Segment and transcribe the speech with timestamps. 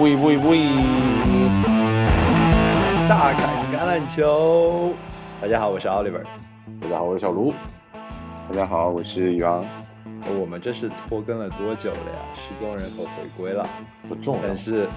[0.00, 0.66] 喂喂喂！
[3.08, 4.94] 大砍橄榄球，
[5.40, 6.22] 大家好，我是 Oliver。
[6.80, 7.52] 大家好，我是小卢。
[8.48, 9.64] 大家好，我是宇昂。
[10.40, 12.18] 我们这是拖更了多久了呀？
[12.36, 13.68] 失踪人口回归了，
[14.08, 14.88] 不重要，但是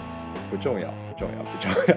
[0.49, 1.95] 不重要，不重要，不重要。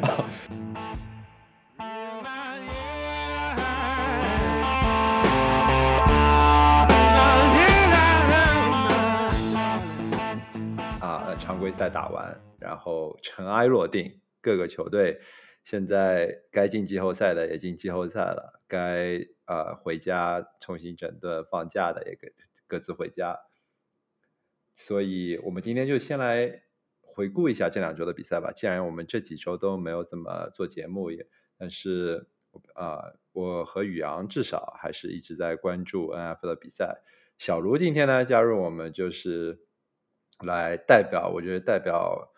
[11.69, 15.21] 规赛打完，然后尘埃落定，各个球队
[15.65, 22.29] 现在该进季后赛的也进季后赛了，该呃回家重新整顿放假的也各
[22.67, 23.39] 各自回家。
[24.79, 26.63] 所以我们今天就先来
[27.03, 28.51] 回顾一下这两周的比赛吧。
[28.51, 31.27] 既然我们这几周都没有怎么做节目，也
[31.59, 32.29] 但是
[32.73, 37.03] 啊、我和宇阳至少还是一直在关注 N F 的比赛。
[37.37, 39.61] 小卢今天呢加入我们，就是
[40.47, 42.33] 来代表，我觉得代表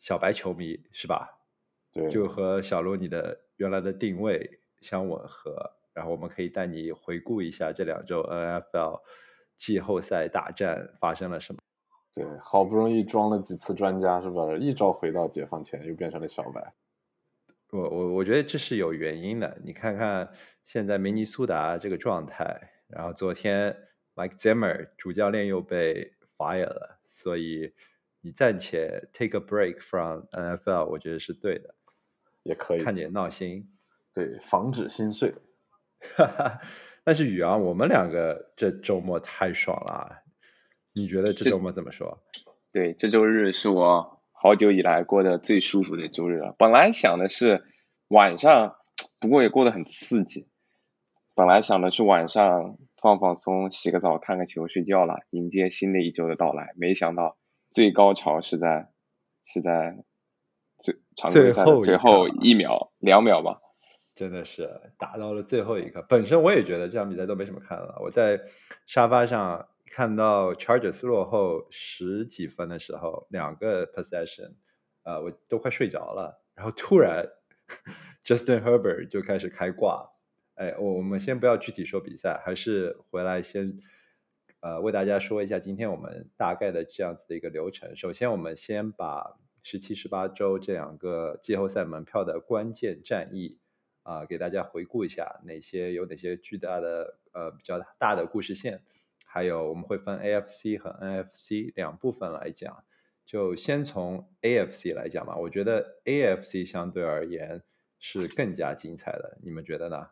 [0.00, 1.30] 小白球迷是吧？
[1.92, 9.00] 对，就和小罗你的原来的定位相吻合，然后我们可以带你回顾一下这两周 NFL
[9.56, 11.58] 季后赛大战发生了什么。
[12.12, 14.54] 对，好不容易装了几次专家是吧？
[14.56, 16.74] 一招回到解放前，又变成了小白。
[17.70, 20.30] 我我我觉得这是有原因的，你看看
[20.64, 23.76] 现在明尼苏达这个状态，然后昨天
[24.14, 27.72] Mike Zimmer 主教练又被 fire 了，所以
[28.20, 31.74] 你暂且 take a break from NFL，我觉得是对的，
[32.44, 33.68] 也可以看点闹心。
[34.14, 35.34] 对，防止心碎。
[36.14, 36.60] 哈哈，
[37.02, 40.22] 但是宇昂，我们两个这周末太爽了啊，
[40.94, 42.22] 你觉得这这周末怎么说？
[42.72, 46.54] 对，这周日是我好久以来过得最舒服的周日了。
[46.60, 47.64] 本来想的是
[48.06, 48.76] 晚上，
[49.18, 50.46] 不过也过得很刺激。
[51.36, 56.72] 本来想着是晚上放放松，洗个澡，看个球，睡觉了，迎接新的一周的到来。
[56.76, 57.36] 没想到
[57.70, 58.88] 最高潮是在
[59.44, 60.02] 是在
[60.80, 63.60] 最常规赛的最后一最后一秒两秒吧。
[64.14, 66.00] 真的是打到了最后一刻。
[66.08, 67.98] 本身我也觉得这场比赛都没什么看了。
[68.00, 68.40] 我在
[68.86, 74.54] 沙发上看到 Chargers 落后十几分的时候，两个 possession，
[75.04, 76.42] 呃，我都快睡着了。
[76.54, 77.26] 然后突然
[78.24, 80.15] Justin Herbert 就开始开挂。
[80.56, 83.78] 哎，我我们先不要具体说比赛，还是回来先
[84.60, 87.94] 呃为大家说一下今天我们大概的这样子的一个流程。
[87.94, 93.58] 首先，我们先把十七、十八周这两个季后赛门票的关键战役
[94.02, 98.80] 啊、给大家回顾一下哪些有哪些巨大的呃比较大的故事线，
[99.26, 102.84] 还有我们会分 AFC 和 NFC 两部分来讲。
[103.26, 107.62] 就先从 AFC 来讲吧，我觉得 AFC 相对而言
[107.98, 110.08] 是更加精彩的，你们觉得呢？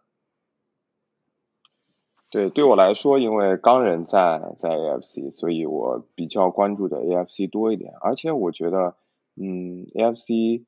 [2.34, 7.92] 对，对我来说，因为钢人在在 AFC，所以我比较关注的 AFC 多一点。
[8.00, 8.96] 而且我觉得，
[9.40, 10.64] 嗯，AFC，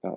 [0.00, 0.10] 呃，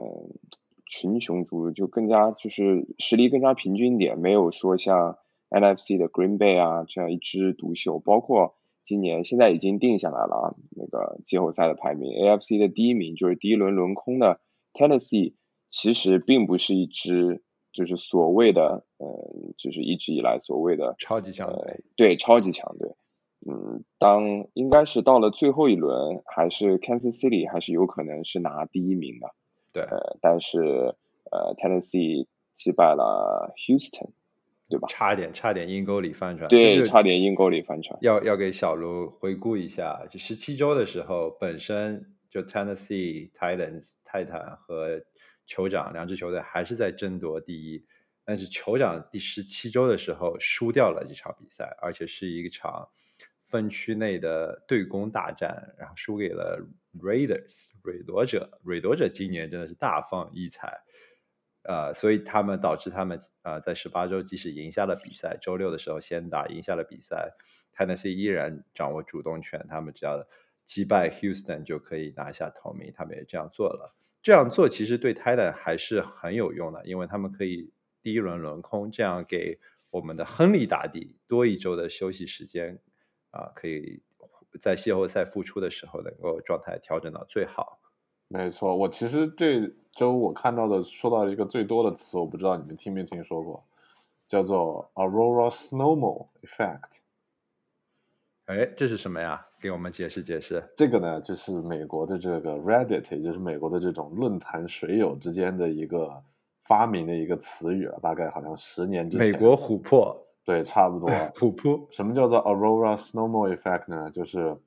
[0.85, 5.17] 群雄逐鹿，就更加就是实力更加平均一点，没有说像
[5.49, 7.99] NFC 的 Green Bay 啊这样一枝独秀。
[7.99, 8.55] 包括
[8.85, 14.39] 今年现在已经定下来了啊，那个季后赛的排名，AFC 的第一名就是第一轮轮空的
[14.73, 15.33] Tennessee，
[15.67, 17.43] 其实并不是一支
[17.73, 19.07] 就是所谓的呃，
[19.57, 22.95] 就是一直以来所谓的超级强队呃，对，超级强队。
[23.45, 29.27] 嗯，当应该是到了最后一轮，还是 Kansas City 还是有可能是拿第一名的。
[29.73, 30.59] 对，呃，但是
[31.29, 34.11] 呃，Tennessee 击败了 Houston，
[34.69, 34.87] 对吧？
[34.87, 37.97] 差点差点阴沟里翻船，对，就是差点阴沟里翻船。
[38.01, 45.01] 要要给小卢回顾一下，就十七周的时候，本身就 Tennessee Titans 泰坦和
[45.47, 47.85] 酋长两支球队还是在争夺第一，
[48.25, 52.89] 但是酋长第十七周的时候输掉了这场比赛，而且是一场
[53.47, 56.59] 分区内的对攻大战，然后输给了
[56.97, 58.59] Raiders 蕊夺者。
[58.63, 60.81] 蕊夺者今年真的是大放异彩。
[61.65, 67.31] 呃，所以他们导致他们呃在十八周即使赢下了比赛，周六的时候先打赢下了比赛
[67.73, 70.27] ，Tennessee 依然掌握主动权，他们只要
[70.65, 73.95] 击败 Houston 就可以拿下头名，他们也这样做了。
[74.23, 77.71] 这样做其实对 Titan 还是很有用的，因为他们可以
[78.01, 79.59] 第一轮轮空，这样给
[79.91, 82.79] 我们的亨利打底多一周的休息时间
[83.31, 84.01] 啊、可以
[84.61, 87.79] 在季后赛复出的时候能够状态调整到最好。
[88.29, 93.67] 没错，我其实这周我看到的说到一个最多的词，我不知道你们听没听说过，
[94.27, 96.89] 叫做 Aurora Snowball Effect。
[98.45, 99.47] 哎，这是什么呀？
[99.63, 100.61] 给我们解释解释。
[100.75, 106.21] 这个呢，就是美国的这个 Reddit，也就是美国的这种论坛水友之间的一个
[106.65, 109.25] 发明的一个词语了，大概好像十年之前。
[109.25, 111.09] 美国琥珀，对，差不多。
[111.39, 114.11] 琥珀，什么叫做 Aurora Snowball Effect 呢？
[114.11, 114.57] 就是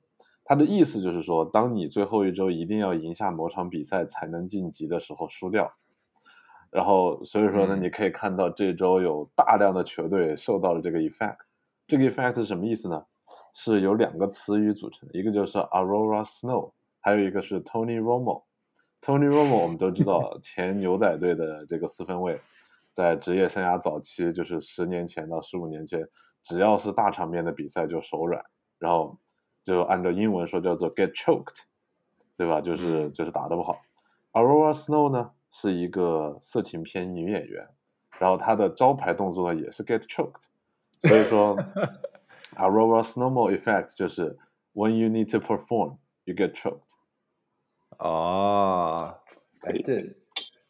[0.43, 5.73] 它的意思就是说，当你最后一周一定要赢下某场比赛才能晋级的时候输掉。
[6.71, 11.37] 然后所以说呢，嗯你可以看到这周有大量的球队受到了这个 effect。
[11.85, 13.05] 这个 effect 是什么意思呢？
[13.59, 18.43] 是由两个词语组成的，一个就是 Aurora Snow，还有一个是 Tony Romo。
[19.01, 22.39] Tony Romo 我们都知道， 前牛仔队的这个四分卫，
[22.93, 26.07] 在职业生涯早期，就是十年前到十五年前，
[26.43, 28.45] 只要是大场面的比赛就手软，
[28.77, 29.17] 然后
[29.63, 31.55] 就按照英文说叫做 get choked，
[32.37, 32.61] 对吧？
[32.61, 33.81] 就是嗯就是打得不好。
[34.33, 37.67] Aurora Snow 呢是一个色情片女演员，
[38.19, 40.43] 然后她的招牌动作呢也是 get choked，
[41.01, 41.57] 所以说
[42.57, 44.37] Aurora Snowball Effect 就是
[44.73, 46.81] when you need to perform you get choked。
[47.99, 49.15] 哦，
[49.61, 50.15] 哎这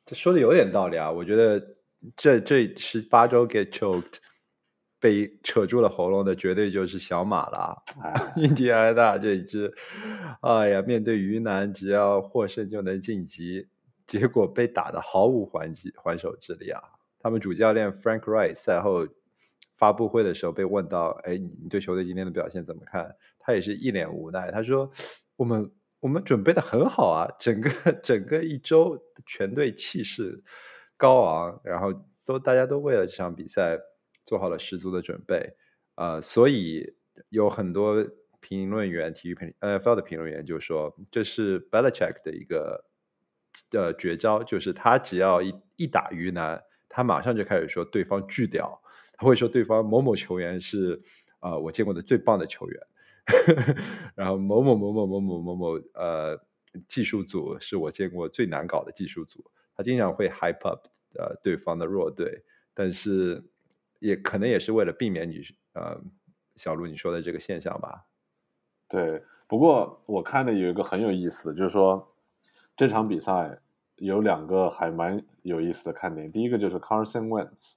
[0.06, 1.12] 这说的有点道理啊。
[1.12, 1.76] 我觉得
[2.16, 4.20] 这这十八周 get choked
[5.00, 7.84] 被扯住了喉咙的，绝对就是小马了。
[8.02, 9.74] 哎， 印第安纳这一支，
[10.42, 13.68] 哎呀，面对鱼腩，只要获胜就能晋级，
[14.08, 16.82] 结果被打得毫无还击还手之力啊！
[17.20, 19.08] 他们主教练 Frank Wright 赛后
[19.78, 24.92] 发布会的时候被问到：“哎，你对球队今天的表现怎么看？”他也是一脸无奈，他说
[25.38, 30.44] ：“我们我们准备的很好啊，整个整个一周全队气势
[30.98, 31.94] 高昂，然后
[32.26, 33.80] 都大家都为了这场比赛
[34.26, 35.54] 做好了十足的准备。”
[35.96, 36.94] 呃，所以
[37.30, 38.06] 有很多
[38.40, 42.86] 评论员、体育评 NFL 的评论员就说，这是 Belichick 的一个
[43.72, 48.80] 呃绝招，就是他只要一一打鱼腩，他马上就开始说对方巨屌，
[49.18, 51.02] 他会说对方某某球员是
[51.40, 52.82] 呃我见过的最棒的球员，
[54.16, 56.40] 然后某某某某某某某某呃
[56.88, 59.44] 技术组是我见过最难搞的技术组，
[59.76, 60.88] 他经常会 hype up
[61.18, 62.44] 呃对方的弱队，
[62.74, 63.44] 但是
[64.00, 65.42] 也可能也是为了避免你
[65.74, 66.00] 呃
[66.56, 68.06] 小鹿你说的这个现象吧。
[68.88, 72.16] 对，不过我看的有一个很有意思，就是说
[72.76, 73.60] 这场比赛
[73.96, 76.32] 有两个还蛮有意思的看点。
[76.32, 77.74] 第一个就是 Carson Wentz。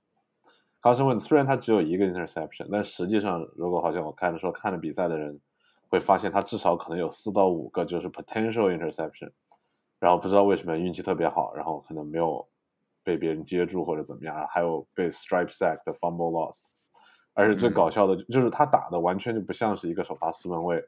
[0.83, 5.39] Carson Wentz 虽然他只有一个 interception，但实际上如果好像我看的时候看了比赛的人
[5.89, 9.31] 会发现他至少可能有四到五个就是 potential interception，
[9.99, 12.49] 然后不知道为什么运气特别好，然后可能没有
[13.05, 16.63] 被别人接住或者怎么样，还有被 stripe sack 的 fumble lost。
[17.35, 20.83] 而且最嗯搞笑的就是他打的完全就不像是一个首发四分卫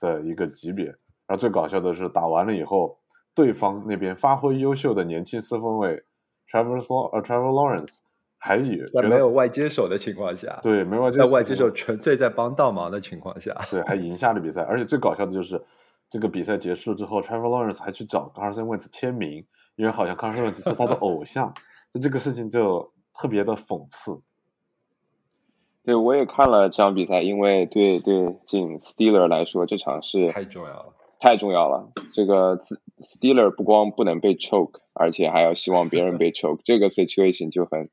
[0.00, 0.86] 的一个级别。
[1.26, 2.98] 然后最搞笑的是打完了以后，
[3.34, 6.02] 对方那边发挥优秀的年轻四分卫
[6.50, 7.96] Trevor Law 呃 Trevor Lawrence
[8.38, 14.62] 还以在没有外接手的情况下，对没有外接在外接手手纯粹在帮倒忙的情况下，对还赢下了比赛。
[14.62, 15.64] 而且最搞笑的就是
[16.08, 19.44] 这个比赛结束之后，Trevor Lawrence 还去找 Carson Wentz 签名，
[19.76, 21.52] 因为好像 Carson Wentz 是他的偶像，
[21.92, 24.22] 就这个事情就特别的讽刺。
[25.84, 30.94] 对，我也看了这场比赛，因为对对进 Steeler 来说，这场是太重要了。
[31.18, 31.90] 太重要了。
[32.12, 32.58] 这个
[33.00, 37.88] Steeler 不光不能被 choke，而且还要希望别人被 choke，这个 situation 就很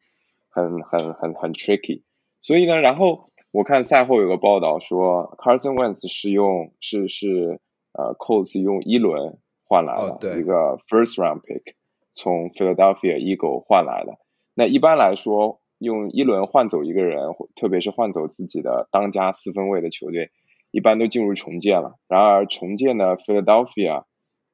[0.55, 2.03] 很很很很 tricky。
[2.39, 7.59] 所以呢，然后我看赛后有个报道说，Carson Wentz 是用是是
[7.91, 11.73] 呃 Colts 用一轮换来哦对的一个 first round pick，
[12.13, 14.17] 从 Philadelphia Eagle 换来的。
[14.53, 20.31] 那一般来说，用一轮换走一个人，或特别是换走自己的当家四分卫的球队，
[20.71, 21.95] 一般都进入重建了。
[22.07, 24.03] 然而重建的 Philadelphia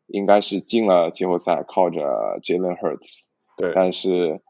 [0.07, 3.25] 应该是进了季后赛，靠着 Jalen Hurts，
[3.58, 4.41] 对但是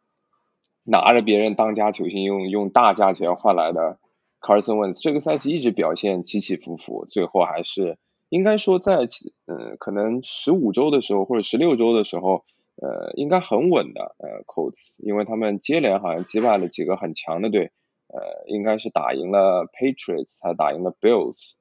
[0.91, 3.98] 拿着别人当家球星用用大价钱换来的
[4.41, 9.07] Carson Wentz，这个赛季一直表现起起伏伏，最后还是应该说在
[9.45, 12.43] 呃可能十五周的时候或者十六周的时候，
[12.75, 17.71] 呃应该很稳的呃 Colts，因为他们接连好像击败了几个很强的队，
[18.10, 21.53] 呃应该是打赢了 Patriots，还打赢了 Bills，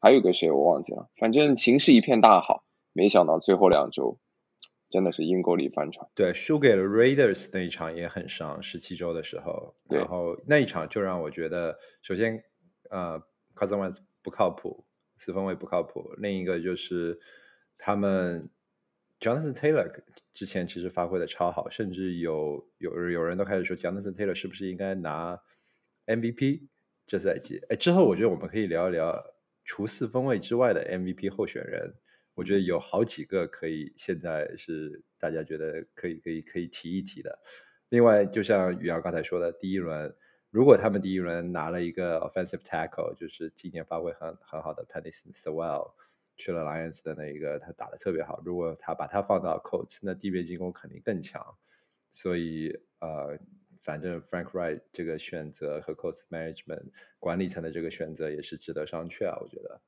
[0.00, 4.18] 还有个谁我忘记了，反正形势一片大好，没想到最后两周
[4.96, 6.08] 真的是阴沟里翻船。
[6.14, 12.42] 对，输给了 Raiders 那一场也很伤，十七周的时候，然后那一场就让我觉得，首先，
[12.88, 13.20] 呃
[13.54, 14.86] ，Cousin Wentz 不靠谱，
[15.18, 17.20] 四分卫不靠谱，另一个就是
[17.76, 18.48] 他们
[19.20, 19.92] Jonathan Taylor
[20.32, 25.38] 之前其实发挥的超好，甚至有有有人都开始说 Jonathan Taylor 是不是应该拿
[26.06, 26.68] MVP
[27.06, 27.60] 这赛季？
[27.68, 29.22] 哎，之后我觉得我们可以聊一聊
[29.66, 31.96] 除四分卫之外的 MVP 候选人。
[32.36, 37.38] 我觉得有好几个可以，现在是大家觉得可以可以可以提一提的。
[37.88, 40.14] 另外，就像宇阳刚才说的，第一轮
[40.50, 45.92] 如果他们第一轮拿了一个 offensive tackle，就是今年发挥很很好的 Penny Sewell
[46.36, 48.42] 去了 Lions 的那一个，他打的特别好。
[48.44, 51.42] 如果他把他放到 Coats，那地面进攻肯定更强。
[52.12, 53.38] 所以呃，
[53.82, 59.80] 反正 Frank Wright 这个选择和 Coats management 管理层的这个选择也是值得商榷啊，我觉得。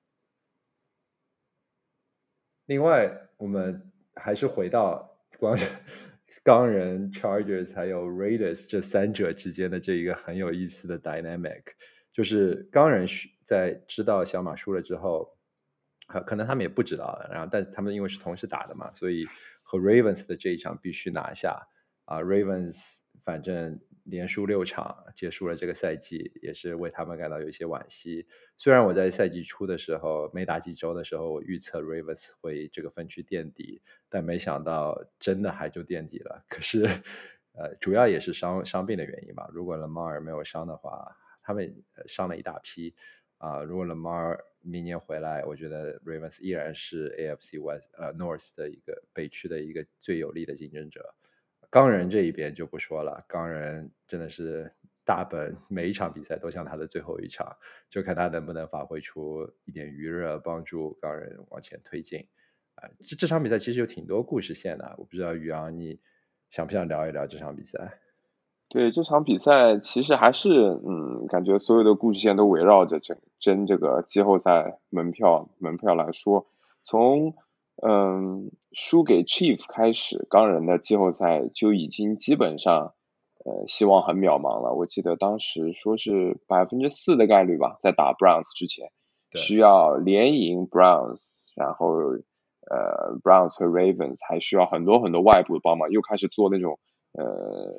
[2.68, 5.58] 另外，我们还是回到光
[6.44, 11.62] 钢人、Chargers 还有 Raiders 这三者之间的这一个很有意思的 dynamic，
[12.12, 13.08] 就是钢人
[13.46, 15.34] 在知道小马输了之后，
[16.08, 19.26] 可可能他们也不知道了，然后但他们因为是同时打的嘛，所以
[19.62, 21.66] 和 Ravens 的这一场必须拿下
[22.04, 22.76] 啊，Ravens
[23.24, 23.80] 反正。
[24.10, 28.26] 连输六场，结束了这个赛季，也是为他们感到有一些惋惜。
[28.56, 36.42] 虽然我在赛季初的时候，没打几周的时候，我预测 Ravens 会这个分区垫底，但没想到真的还就垫底了。
[36.48, 36.84] 可是，
[37.52, 39.48] 呃，主要也是伤伤病的原因吧。
[39.52, 42.94] 如果 Lamar 没有伤的话，他们伤了一大批
[43.36, 43.62] 啊。
[43.62, 51.14] 如果 Lamar 明年回来，我觉得 Ravens 依然是 AFC West 呃 North 的一个北区的一个最有力的竞争者。
[51.70, 54.72] 钢人这一边就不说了，钢人真的是
[55.04, 57.56] 大本，每一场比赛都像他的最后一场，
[57.90, 62.26] 就看他能不能发挥出一点余热，帮助钢人往前推进。
[62.74, 66.00] 啊，这这场比赛其实有挺多故事线的，我不知道宇阳你
[66.48, 67.98] 想不想聊一聊这场比赛？
[68.70, 76.46] 对，这场比赛其实还是嗯，感觉所有的故事线都围绕着争争这个季后赛门票门票来说，
[76.82, 77.34] 从。
[77.80, 82.94] 嗯，输给 Chief 开始，钢人的季后赛就已经基本上，
[83.44, 84.74] 呃，希望很渺茫了。
[84.74, 88.90] 我记得当时说是百分之四的概率吧，在打 Browns 之前，
[89.36, 91.86] 需要连赢 Browns，然后
[92.68, 96.80] 呃，Browns 和 Ravens 还需要很多很多外部的帮忙，又开始做那种
[97.12, 97.72] 呃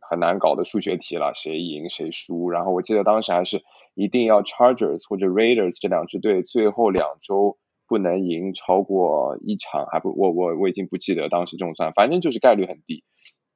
[0.00, 2.50] 很难搞的数学题了，谁赢谁输。
[2.50, 7.58] 然后我记得当时还是一定要 Chargers 或者 Raiders 这两支队最后两周。
[7.88, 13.02] 不能赢超过一场，还不我我我已经不记得当时这么算，反正就是概率很低。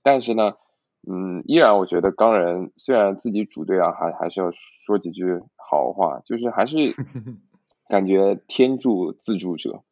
[0.03, 0.55] 但是呢，
[1.07, 5.25] 嗯，依然我觉得钢人虽然自己主队啊，还还是要说几句
[5.57, 6.97] 好话，就是还是
[7.91, 9.85] 感觉天助自助者，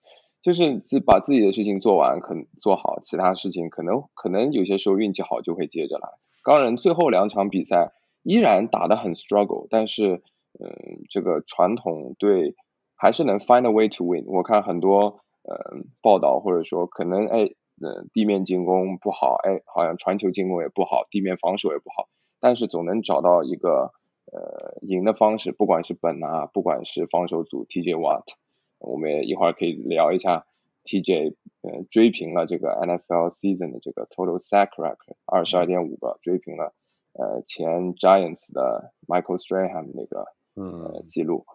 [0.43, 6.09] 就是自把自己的事情做完，可能做好，其他事情可能可能有些时候运气好就会接着来。
[6.43, 7.93] 钢人最后两场比赛
[8.23, 10.23] 依然打得很 struggle，但是
[10.59, 12.55] 嗯，这个传统对。
[13.01, 14.25] 还是能 find a way to win。
[14.27, 15.57] 我看很多呃
[16.03, 17.39] 报道或者说可能哎
[17.81, 22.09] 呃地面进攻不好，哎好像传球进攻也不好，地面防守也不好，
[22.41, 23.93] 但是总能找到一个
[24.31, 25.51] 呃赢的方式。
[25.51, 28.35] 不管是本啊，不管是防守组 TJ Watt，
[28.79, 30.45] 我们也一会儿可以聊一下
[30.85, 36.75] TJ 呃追平了这个 NFL season 的这个 total sack record 二十二点五个，追平了
[37.15, 41.47] 呃前 Giants 的 Michael Strahan 那个呃记录。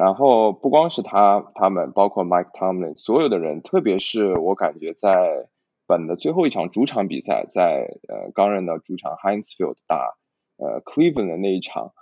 [0.00, 5.50] 然后不光是他，他们包括 Mike Tomlin，所有的人，特别是我感觉在
[5.86, 10.16] 本的最后一场主场比赛，在呃钢人的主场 Heinz Field 打
[10.56, 11.92] 呃 Cleveland 的那一场，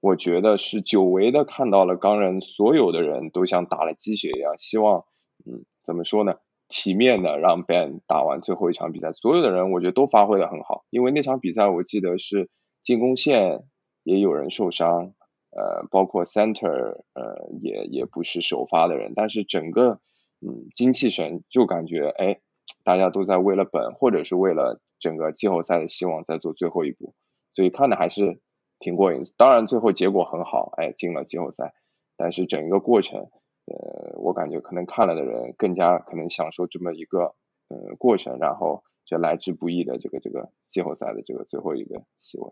[0.00, 5.06] 我觉得是久违的看到了钢人所有的人都像打了鸡血一样，希望
[5.46, 6.34] 嗯怎么说呢，
[6.68, 12.50] 体面的让 Ben 打完最后一场比赛，所有的人我觉得都发挥的很好，因为那场比赛我记得是
[12.82, 13.62] 进攻线
[14.02, 15.14] 也有人受伤。
[15.56, 20.00] 呃，包括 center，呃，也也不是首发的人，但是整个，
[20.42, 22.40] 嗯，精气神就感觉，哎，
[22.84, 27.14] 大家都在为了本，或者是为了整个季后赛的希望在做最后一步，
[27.54, 28.42] 所以看的还是
[28.80, 29.24] 挺过瘾。
[29.38, 31.72] 当然最后结果很好，哎，进了季后赛，
[32.18, 33.30] 但是整一个过程，
[33.64, 37.34] 呃，我感觉可能看了的人更加可能享受这么一个，
[37.68, 42.50] 呃，过程，然后这来之不易的这个这个季后赛的这个最后一个席位。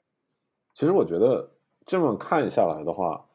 [0.75, 1.51] 其实我觉得。
[1.87, 3.27] 这么看下来的话，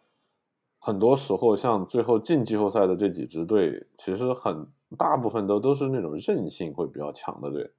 [0.79, 7.71] 很多时候像最后进季后赛的这几支队，其实很大部分都都是那种韧性会比较强的队。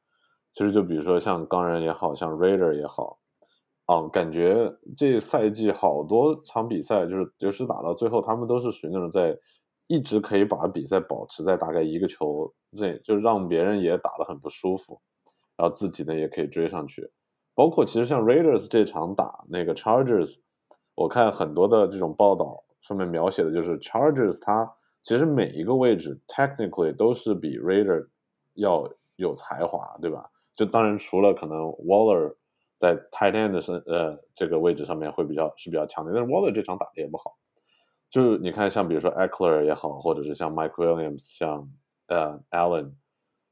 [0.53, 3.19] 其实就比如说像钢人也好像 Raider 也好，
[3.87, 9.37] 啊，感觉这赛季好多场比赛就是就是打到最后，他们都是属于那种在
[9.89, 15.01] 一直可以把比赛保持在大概一个球内，就让别人也打得很不舒服，
[15.57, 17.11] 然后自己呢也可以追上去。
[17.57, 20.37] 包括其实像 Raiders 这场打那个 Chargers。
[21.01, 24.71] 我看很多的这种报道，上面描写的就是 Chargers，它
[25.03, 28.07] 其实每一个位置 technically 都是比 Raider
[28.53, 30.29] 要有才华，对吧？
[30.55, 32.35] 就当然除了可能 Waller
[32.79, 37.39] 在 tight end 的呃这个位置上面会比较是比较强的，但是 Waller 这场打的也不好。
[38.11, 41.73] 就是你看像比如说 Eckler 也好，或者是像 Mike Williams，像
[42.09, 42.93] 呃 Allen，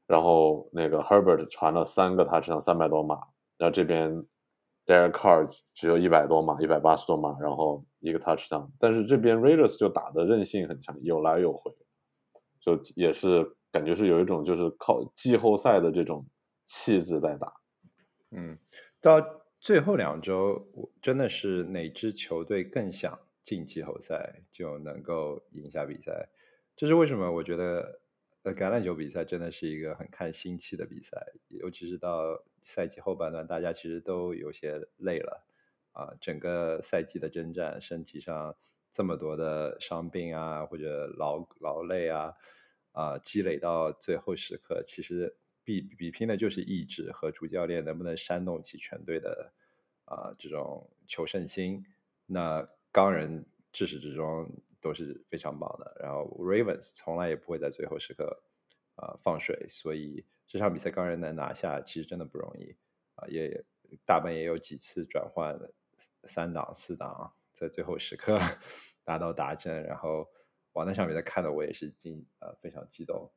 [0.05, 3.15] 然后那个 Herbert 传了三个 touchdown 三百多码，
[3.57, 4.23] 然后这边。
[4.89, 11.71] Derek Carr 只有一百多码，一百八十多码，然后一个 touchdown，但是这边 Raiders 就打的韧性很强，有来有回，
[12.59, 16.25] 就也是感觉是有一种就是靠季后赛的这种
[16.65, 17.53] 气质在打。
[18.31, 18.57] 嗯，
[18.99, 19.23] 到
[19.59, 20.67] 最后两周，
[21.03, 26.29] 真的是哪支球队更想进季后赛就能够赢下比赛，
[26.75, 27.31] 这是为什么？
[27.31, 27.98] 我觉得
[28.43, 35.45] 呃，橄榄球比赛真的是一个很看心气的比赛，尤其是到赛季后半段，大家其实都有些累了
[35.91, 36.15] 啊。
[36.21, 38.55] 整个赛季的征战，身体上
[38.93, 42.33] 这么多的伤病啊，或者劳劳累啊，
[42.93, 49.51] 啊，积累到最后时刻，其实比比拼的就是意志和主教练能不能煽动起全队的
[50.05, 51.83] 啊这种求胜心。
[52.25, 54.49] 那钢人至始至终。
[54.81, 58.41] 都是非常棒的，然后 Ravens 从来也不会在最后时刻
[58.95, 62.75] 啊放水，所以这场比赛钢人能拿下，其实真的不容易
[63.15, 63.65] 啊，也
[64.05, 65.59] 大本也有几次转换
[66.25, 68.39] 三档四档，在最后时刻
[69.03, 70.27] 达到达阵，然后
[70.73, 73.31] 哇那场比赛看的我也是惊呃非常激动，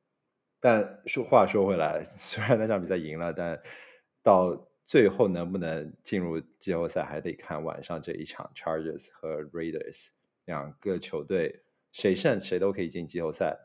[0.61, 3.61] 但说话说回来， 虽然那场比赛赢了，但
[4.23, 10.09] 到最后能不能进入季后赛，还得看晚上这一场 Charges 和 Raiders。
[10.45, 13.59] 两个球队谁胜谁都可以进季后赛。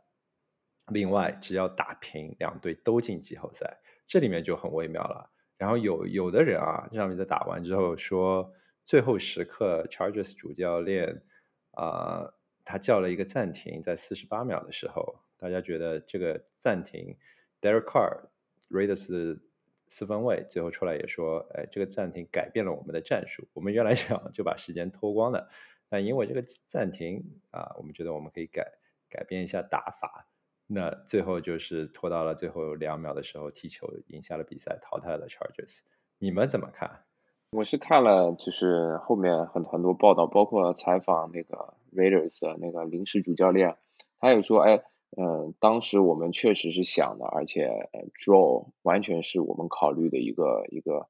[0.90, 5.30] 另外，只要打平，两队都进季后赛，这里面就很微妙了。
[5.58, 8.54] 然后有有的人啊，这场比赛打完之后说，
[8.86, 11.24] 最后时刻，Chargers 主教练
[11.72, 12.32] 啊，
[12.64, 17.18] 他叫了一个暂停，在四十八秒的时候，大家觉得这个暂停
[17.60, 18.30] ，Derek Carr
[18.70, 19.40] Raiders
[19.88, 25.50] 四分卫最后出来也说，哎，这个暂停改变了我们的战术，我们原来想就把时间拖光的。
[25.90, 28.74] 那因为这个暂停啊，我们觉得我们可以改
[29.10, 30.28] 改变一下打法。
[30.68, 35.80] 那最后就是拖到了最后两秒的时候踢球赢下了比赛，淘汰了 Chargers。
[36.20, 37.06] 你们怎么看？
[37.52, 43.78] 我是看了，就是后面很很多报道，包括采访那个 Raiders 的那个临时主教练，
[44.20, 44.84] 他有说，哎，
[45.16, 47.90] 嗯，当时我们确实是想的，而且
[48.26, 51.08] draw 完全是我们考虑的一个一个。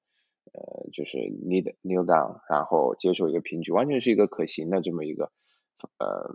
[0.53, 5.31] 呃，就是 need kneel down，然后接受一个平局，完全是一个可行的这么一个
[5.99, 6.29] 呃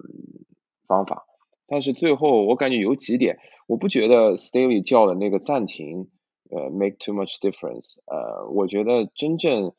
[0.86, 1.26] 方法。
[1.66, 6.10] 但是最后我感觉有几点，我不觉得 Staley 叫的那个暂停
[6.50, 7.96] 呃 make too much difference。
[8.06, 9.72] 呃，我觉得真正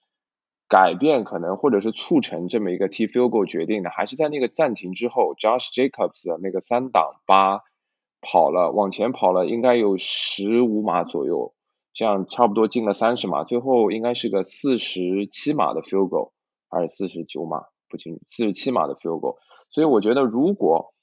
[0.67, 7.61] 改变可能或者是促成这么一个 T field goal 决定的，还是在那个暂停之后，Josh Jacobs 的那个三档八
[8.21, 11.53] 跑了往前跑了，应该有十五码左右。
[11.93, 16.31] 这样差不多进了三十码，最后应该是个四十七码的 field goal，
[16.69, 19.37] 还是四十九码不清楚，四十七码的 field goal。
[19.69, 20.93] 所以我觉得，如果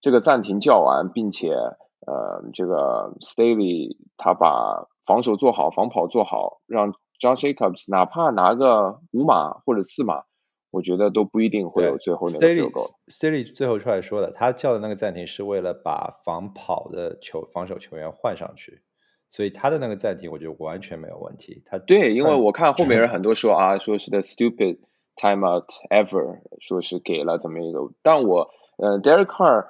[0.00, 10.22] 这个暂停叫完，并且呃，这个 Staley 他把防守做好，防跑做好，让 John Jacobs 哪怕拿个五码或者四码，
[10.70, 12.90] 我觉得都不一定会有最后那个 field goal。
[13.08, 18.80] Staley 最后出来说的，他叫的那个暂停是为了把防跑的球防守球员换上去。
[19.30, 21.62] 所以他的那个暂停，我觉得完全没有问题。
[21.66, 24.78] 他对，因为我看后面人很多说啊，说是 the stupid
[25.16, 27.92] timeout ever，说是给了怎么一个。
[28.02, 29.66] 但我呃，Derek Carr，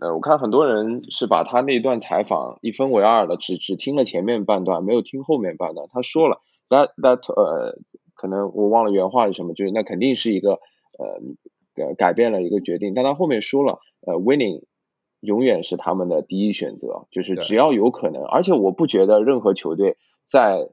[0.00, 5.88] 呃，我看很多人是把他那段采访一分为二的，只只听了前面半段，没有听后面半段。
[5.92, 7.78] 他说了，that that 呃，
[8.14, 11.20] 可能我忘了原话是什么，就是那肯定是一个呃
[11.74, 12.94] 改改变了一个决定。
[12.94, 14.62] 但他后面说了，呃，winning。
[15.20, 20.70] 永远是他们的第一选择，就是只要有可能，而且我不觉得任何球队在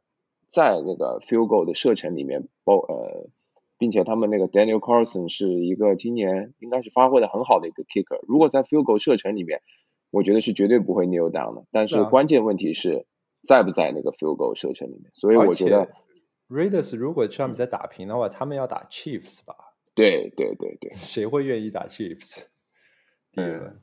[0.48, 3.30] 在那个 field goal 的射程里面包呃，
[3.78, 9.62] 并且他们那个 Daniel Carlson 是一个今年应该是发挥的很好的一个 kicker，如果在 field goal 射程里面，
[10.12, 11.66] 我觉得是绝对不会 kneel down 的。
[11.72, 13.06] 但是关键问题是
[13.44, 15.90] 在不在那个 field goal 射程里面，所以我觉得
[16.50, 19.56] Raiders 如果这场比赛打平的话，他们要打 Chiefs 吧？
[19.94, 22.44] 对对对对，谁会愿意打 Chiefs？
[23.36, 23.82] 嗯。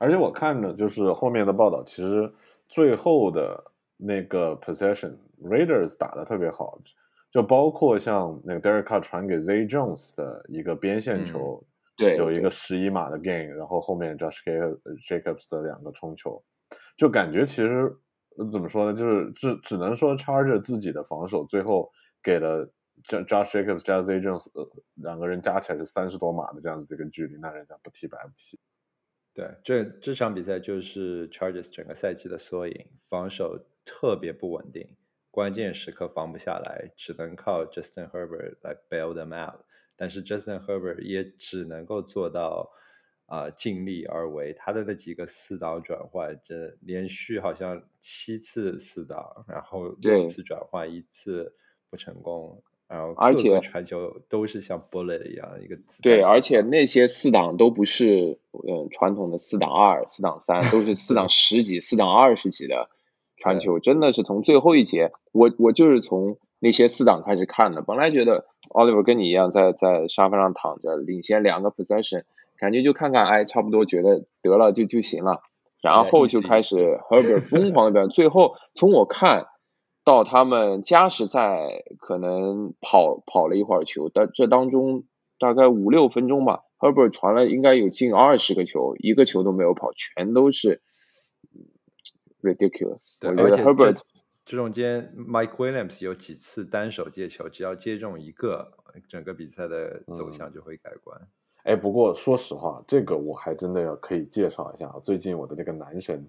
[0.00, 2.32] 而且我看着就是后面的报道，其实
[2.68, 3.62] 最后的
[3.98, 6.80] 那个 possession Raiders 打的特别好，
[7.30, 11.62] 就包括像那个 Derek Carr 传给 Zay Jones 的一个边线球，
[11.98, 14.42] 对，有一个十一码的 gain，然后后面 Josh
[15.06, 16.42] Jacobs 的两个冲球，
[16.96, 17.94] 就感觉其实
[18.50, 22.66] 怎么说呢，就是只只能说 Charger 自己的防守最后给了
[23.04, 24.48] Josh Jacobs 加 Zay Jones
[24.94, 28.58] 两个人加起来是三十多码的这样子一个距离，那人家不踢白不踢。
[29.32, 34.96] 对，这这场比赛就是 Chargers 整个赛季的缩影，防守特别不稳定，
[35.30, 39.60] 关键时刻防不下来，只能靠 Justin Herbert 来 bail them out。
[39.96, 42.72] 但是 Justin Herbert 也只能够做到
[43.26, 51.54] 啊尽力而为，他的那几个四档转换，这连续好像七次四档，然后六次转换一次
[51.88, 52.64] 不成功。
[53.16, 62.88] 而且传球都是像 bullet 一样一个对，而且那些四档都不是嗯传统的四档二、四档三，都是四档 十几、四档二十几的
[63.36, 67.82] 传球，真的是从最后一节，我我就是从那些四档开始看的。
[67.82, 72.24] 本来觉得 Oliver 跟你一样在在沙发上躺着，领先两个 possession，
[72.58, 75.42] 感觉就看看哎，差不多觉得得了就就行了。
[75.80, 79.46] 然后就开 始 Herbert 疯狂的，最后从我看
[80.10, 85.04] 到他们加时赛可能跑跑了一会儿球，但这当中
[85.38, 90.82] 大概五六分钟吧，Herbert 传了应该有近二十个球，一个球都没有跑，全都是
[92.42, 93.18] ridiculous。
[93.20, 94.00] 我觉得 Herbert
[94.44, 98.72] 这中间 Mike Williams 有几次单手接球，只要接中一个，
[99.08, 101.28] 整个比赛的走向就会改观。
[101.62, 104.92] 哎，不过说实话，这个我还真的要可以介绍一下。
[105.04, 106.28] 最近我的那个男神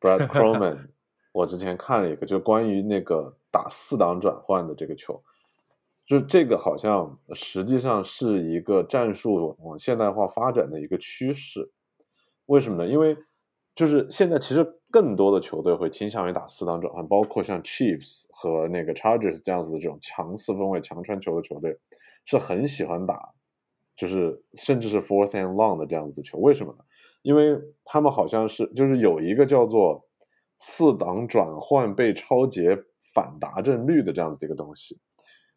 [0.00, 0.86] Brad Croman，
[1.32, 5.22] 我之前看了一个，就关于那个打四档转换的这个球，
[6.06, 11.70] 就这个好像实际上是一个战术往现代化发展的一个趋势。
[12.46, 12.90] 为什么呢？
[12.90, 13.16] 因为
[13.74, 21.78] 就是现在其实更多的球队会倾向于打四档转换，包括像 Chiefs 和那个 Chargers 这样子的这种强四分位、强传球的球队，
[22.24, 23.30] 是很喜欢打。
[23.96, 26.78] 就是甚至是 fourth and long 的这样子球，为什么呢？
[27.20, 30.06] 因为他们好像是就是有一个叫做
[30.60, 32.78] 四档转换被超节
[33.14, 35.00] 反达阵率的这样子的一个东西，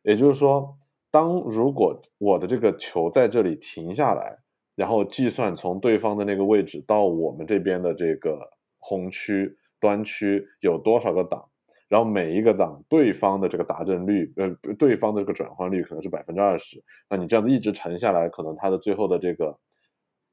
[0.02, 0.78] 也就是说，
[1.12, 4.40] 当如果我的这个球在这里停下来，
[4.76, 11.50] 然后计算从对方的那个位置到我们这边的这个红区端区有多少个档。
[11.90, 16.84] 然后每一个档对方的这个达阵率，呃，对方的这个转换率可能是百分之二十。
[17.08, 19.60] 那你这样子一直沉下来，可能他的最后的这个，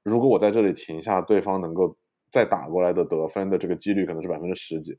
[0.03, 1.99] 如果我在这里停下，对方能够
[2.31, 4.97] 再打过来的得分的这个几率可能是百分之十几。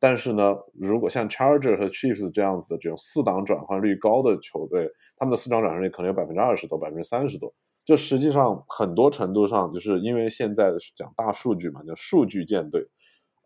[0.00, 7.54] 但是呢，如果像 Charger 和 Chiefs 这样子的这种四档转换率高的球队，他们的四档转换率可能有百分之二十多、百分之三十多。
[7.86, 12.86] 就实际上很多程度上，就是因为现在是讲大数据嘛，叫数据舰队。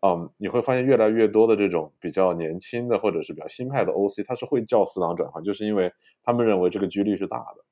[0.01, 5.91] 嗯，你会发现越来越多的这种比较年轻的或者是比较新派的 OC，它是会叫四档转换，就是因为
[6.23, 7.65] 他们认为这个几率是大的。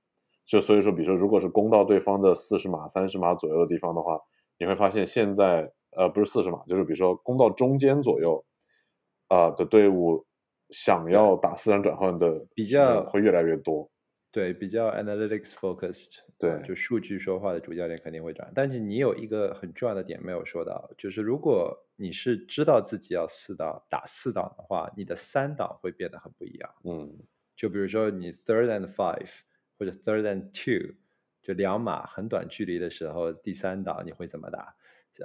[0.46, 4.20] 就所以说，比如说，如果是攻到对方的四十码、三十码左右的地方的话，
[4.58, 8.46] 你会发现现在呃不是四十码，就是比如说攻到中间左右
[9.28, 10.26] 啊的队伍，
[10.70, 13.90] 想要打四档转换的比较会越来越多。
[14.30, 18.52] 对，比较 analytics focused，对，就数据说话的主教练肯定会转。
[18.54, 26.70] 但是你有一个很重要的点没有说到，就是如果你是知道自己要四档打四档的话，你的三档会变得很不一样。
[26.84, 27.18] 嗯，
[27.56, 29.30] 就比如说你 third and five
[29.80, 30.94] 或者 third and two，
[31.48, 34.76] 就两码很短距离的时候，第三档你会怎么打？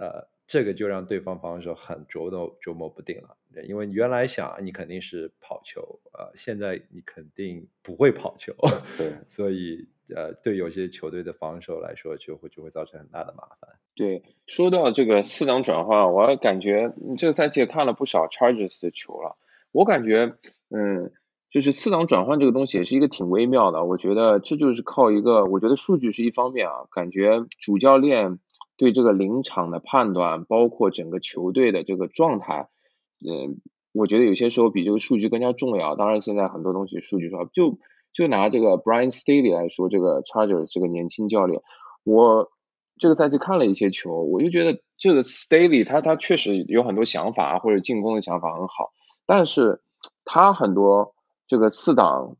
[0.00, 0.30] 呃。
[0.48, 8.52] 这个就让对方防守很琢磨琢磨不定了，因为你原来想你肯定是跑球，呃，现在你肯定不会跑球，
[8.98, 13.70] 对， 所以呃，对有些球队的防守来说，就会就会造成很大的麻烦。
[13.94, 19.38] 对，说到这个四档转换，我感觉这个赛季看了不少 Chargers 的球了，
[19.70, 20.35] 我感觉，
[20.68, 21.12] 嗯，
[21.53, 28.41] 就是四档转换这个东西也是一个挺微妙的，我觉得这就是靠一个，我觉得数据是一方面啊，感觉主教练。
[28.79, 32.69] 对这个临场的判断，包括整个球队的这个状态，
[33.21, 33.61] 嗯，
[33.93, 35.95] 我觉得有些时候比这个数据更加重要。
[35.95, 37.79] 当然，现在很多东西数据说，就
[38.12, 41.61] 就拿这个 Brian Staley 来说，这个 Chargers 这个年轻教练，
[42.03, 42.51] 我
[42.99, 48.91] 这个赛季看了一些球，我就觉得这个 Staley 他他确实有很多想法或者进攻的想法很好，
[49.27, 49.83] 但是
[50.25, 51.15] 他很多
[51.46, 52.37] 这个四档，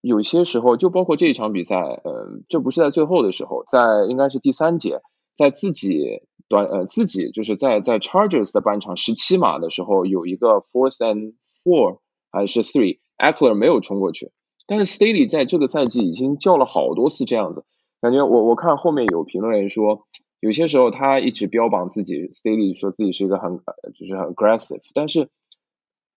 [0.00, 5.00] 有些时候就包括这一场比赛，嗯，这不是在最后的时候，在应该是第三节。
[5.34, 11.32] 在自己短呃自己就是在在 Chargers 的半场十七码的时候，有一个 fourth and
[11.64, 14.30] four 还是 three，Eckler 没有冲过去，
[14.66, 17.64] 但是 Staley 在这个赛季已经叫了好多次这样子，
[18.02, 20.06] 感觉我我看后面有评论员说，
[20.38, 23.58] 有些时候他一直标榜自己 Staley 说自己是一个很
[23.94, 25.30] 就是很 aggressive，但是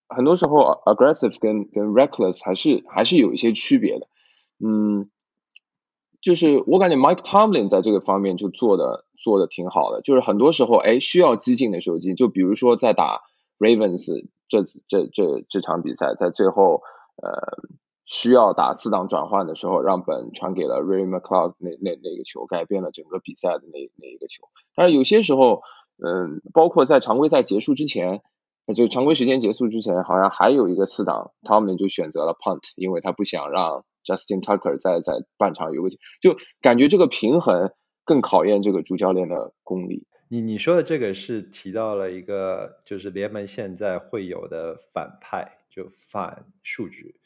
[0.08, 4.08] 很多时候 aggressive 跟跟 reckless 还是还是有一些区别的，
[4.64, 5.10] 嗯，
[6.20, 9.04] 就是我感觉 Mike Tomlin 在这个方面就做的。
[9.18, 13.22] 做的挺好的，就是很多时候，哎，需要激进的时候激，就比如说在打
[13.58, 16.82] Ravens 这这这这场比赛，在最后，
[17.16, 17.58] 呃，
[18.04, 24.44] 需要打四档转换的时候，让本传给了 Ray McCloud 那那那个球，改变了整个比赛的那那一个球。
[24.76, 25.62] 但是有些时候，
[25.98, 28.22] 嗯，包括在常规赛结束之前，
[28.74, 37.72] 就常规时间结束之前，好像还有一个四档，Tomlin 就选择了 punt，因为他不想让 Justin Tucker 在在半场有个，就感觉这个平衡。
[38.08, 40.06] 更考验这个主教练的功力。
[40.28, 47.16] 你你说的这个是提到了一个，就是联盟现在会有的反派，就反数据，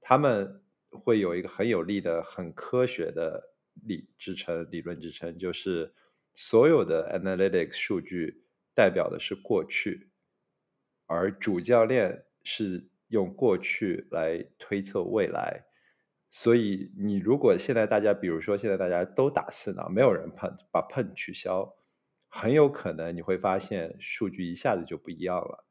[0.00, 3.42] 他们会有一个很有力的、很科学的
[3.86, 5.92] 理支撑、理论支撑，就是
[6.34, 10.08] 所有的 analytics 数据代表的是过去，
[11.06, 15.64] 而主教练是用过去来推测未来。
[16.30, 21.74] 所以，你如果现在大家，比如说现在大家都打四档，没有人碰，把碰取消，
[22.26, 25.66] 很有可能你会发现数据一下子就不一样了，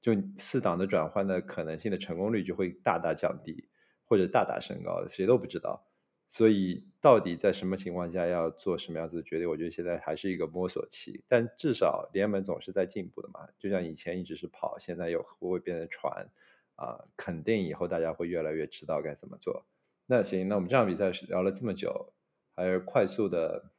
[0.00, 3.68] 就四档的转换的可能性的成功率就会大大降低，
[4.04, 5.87] 或者大大升高，谁都不知道。
[6.30, 11.24] 所以到底在什么情况下要做什么样子的决定，我觉得现在还是一个摸索期。
[11.26, 16.28] 但至少联盟总是在进步的嘛，就像以前一直是跑，现在又会会变成传，
[16.76, 19.64] 啊，肯定以后大家会越来越知道该怎么做。
[20.06, 22.12] 那行，那我们这场比赛聊了这么久，
[22.54, 23.70] 还是快速的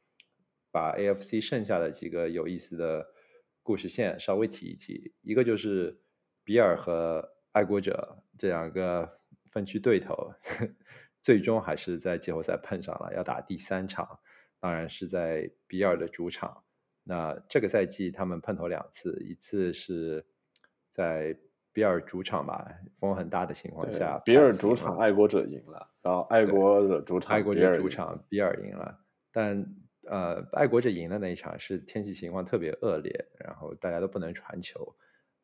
[0.72, 3.06] 把 AFC 剩下的几个有意思的
[3.62, 5.14] 故事线稍微提一提。
[5.22, 6.00] 一个就是
[6.44, 9.18] 比尔和爱国者这两个
[9.50, 10.34] 分区对头。
[11.22, 14.20] 最终还是在季后赛碰上了，要打第三场，
[14.60, 16.64] 当然是在比尔的主场。
[17.02, 20.26] 那这个赛季他们碰头两次，一次是
[20.92, 21.36] 在
[21.72, 28.98] 比尔主场吧，风很大的情况下，比尔主场爱国者赢了，然后爱国者主场爱国者主场比尔赢了，
[29.32, 29.66] 但
[30.08, 34.96] 呃爱国者赢的那一场是天气情况特别恶劣，然后大家都不能传球。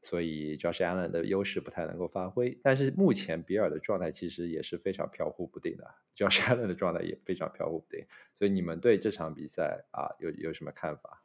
[0.09, 8.07] 所以 Josh Allen 的优势不太能够发挥，但是目前比尔的状态其实也是非常飘忽不定的，Josh Allen 的状态也非常飘忽不定。
[8.39, 11.25] 所以你们对这场比赛啊有有什么看法？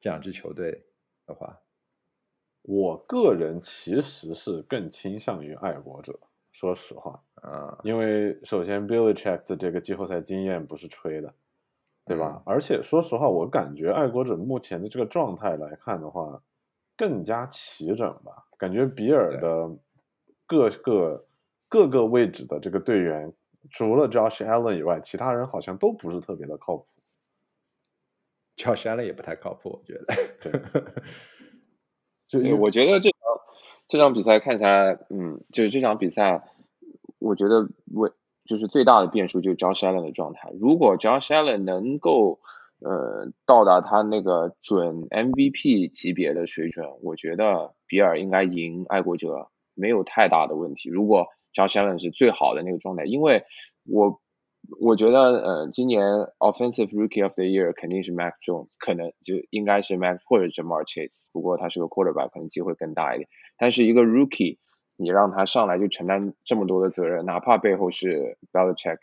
[0.00, 0.86] 这两支球队
[1.24, 1.60] 的话，
[2.62, 6.18] 我个人其实是更倾向于爱国者，
[6.50, 11.32] 说实话啊，因为首先 Billy Check 的这个季后赛经验不是吹的，
[12.06, 12.42] 对吧？
[12.44, 16.42] 而且说实话，我感觉爱国者目前的这个状态来看的话。
[17.02, 19.76] 更加齐整吧，感觉比尔的
[20.46, 21.26] 各个
[21.68, 23.32] 各个位置的这个队员，
[23.72, 26.86] 除了 Josh Allen 以外，其他人好像都不是特别的靠谱。
[28.56, 30.04] Josh Allen 也不太靠谱，我觉得。
[32.30, 33.18] 对，就我觉得这场
[33.88, 36.44] 这场比赛看起来，嗯，就是这场比赛，
[37.18, 38.12] 我觉得为
[38.44, 40.52] 就是最大的变数就是 Josh Allen 的状态。
[40.60, 42.38] 如果 Josh Allen 能够
[42.84, 50.88] 呃，到达他那个准 MVP 级别的水准，我觉得比尔应该赢爱国者没有太大的问题。
[50.90, 53.44] 如果 Josh Allen 是最好的那个状态，因为
[53.84, 54.20] 我
[54.80, 56.04] 我觉得呃，今年
[56.38, 63.28] Offensive Rookie of the Year 肯定是 Mac Jones，可能就应该是 Mac 或者 Jamar Chase，不过他是个 Quarterback，可能机会更大一点。
[63.58, 64.58] 但是一个 Rookie，
[64.96, 68.98] 你让他上来就承担这么多的责任，哪怕背后是 Belichick，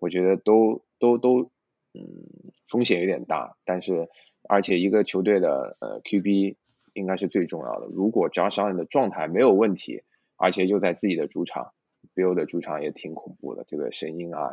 [0.00, 1.50] 我觉得都都都。
[1.92, 4.08] 嗯，风险有点大，但是
[4.48, 6.56] 而且一个球队的呃 QB
[6.94, 7.86] 应该是最重要的。
[7.86, 10.02] 如果 Josh Allen 的状态没有问题，
[10.36, 11.72] 而且又在自己的主场
[12.14, 14.50] ，Bill 的主场也挺恐怖的，这个声音啊，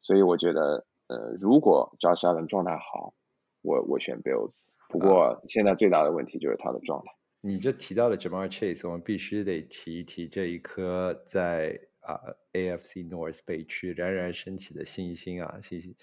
[0.00, 3.14] 所以我觉得呃，如果 Josh Allen 状态好，
[3.62, 4.50] 我我选 Bill。
[4.88, 7.12] 不过现在最大的问题就是他的状态。
[7.40, 12.20] 你这提到了 Jamar Chase，我们必须得提一提这一颗在啊
[12.52, 15.96] AFC North 北区冉冉升起的星星啊，星星。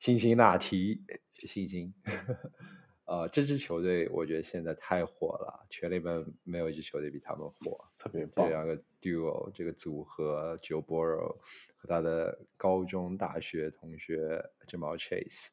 [0.00, 1.02] 辛辛那提，
[1.44, 1.92] 信心，
[3.04, 8.46] 呃，这支球队我觉得现在太火了，全联盟没有一支球队比他们火，特别棒。
[8.46, 11.36] 这两个 duo 这个组合，Joe Burrow
[11.76, 15.48] 和他的高中、大学同学 Jamal Chase，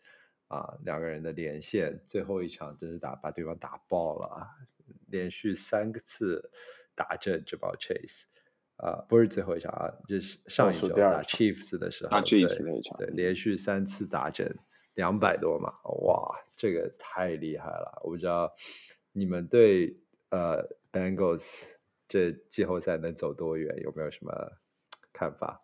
[0.48, 4.48] 啊，两个人的连线，最后一场真是打把对方打爆了，
[5.08, 6.50] 连续三个次
[6.96, 8.24] 打正 Jamal Chase。
[8.78, 14.56] 啊，不是最后一场啊，就是上一周打 Chiefs 的时候，打 Chiefs 那一场，对，连续三次打针，
[14.94, 15.74] 两百多嘛，
[16.06, 18.00] 哇，这个太厉害了！
[18.04, 18.54] 我不知道
[19.14, 19.98] 你们对
[20.30, 21.44] 呃 Bengals
[22.08, 24.52] 这季后赛能走多远，有没有什么
[25.12, 25.64] 看法？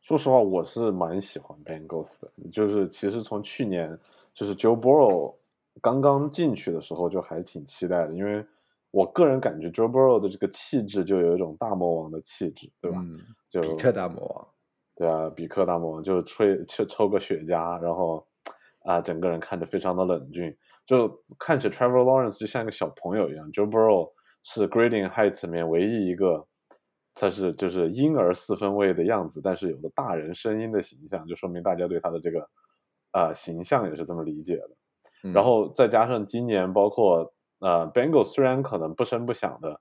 [0.00, 3.98] 说实话，我是蛮喜欢 Bengals 的，就是其实从去年
[4.34, 5.34] 就是 Joe Burrow
[5.82, 8.46] 刚刚进去的时候就还挺期待的，因为。
[8.92, 12.98] 我个人感觉，Joe Burrow 的这个气质就有一种大魔王的气质，对吧？
[13.00, 14.48] 嗯，就比克大魔王，
[14.96, 18.26] 对啊，比克大魔王就吹去抽个雪茄，然后
[18.84, 23.48] 啊，整个人看着非常的冷峻，就看起 Trevor Lawrence 就像一个小朋友一样。
[23.52, 24.10] Joe Burrow
[24.42, 26.44] 是 Grading Heights 里面唯一一个，
[27.14, 32.48] 他是就是婴儿四分位的样子，但是有着大人声音的形象，就说明大家对他的这个
[33.12, 34.70] 啊形象也是这么理解的。
[35.30, 37.32] 然后再加上今年包括。
[37.60, 39.80] 呃，Bengals 虽然可能不声不响的，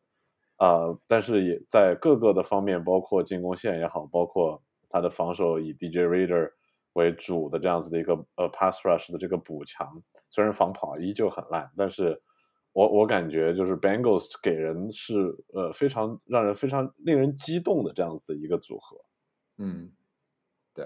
[0.58, 6.52] 呃，但是也在各个的方面，包括进攻线也好，包括他的防守以 DJ Reader
[6.94, 12.22] 为主的这样子的一个呃 Pass Rush 的这个补强，虽然防跑依旧很烂，但是
[12.74, 15.13] 我我感觉就是 Bengals 给人是
[15.54, 18.98] 呃非常让人非常令人激动的这样子的一个组合。
[19.58, 19.92] 嗯，
[20.74, 20.86] 对，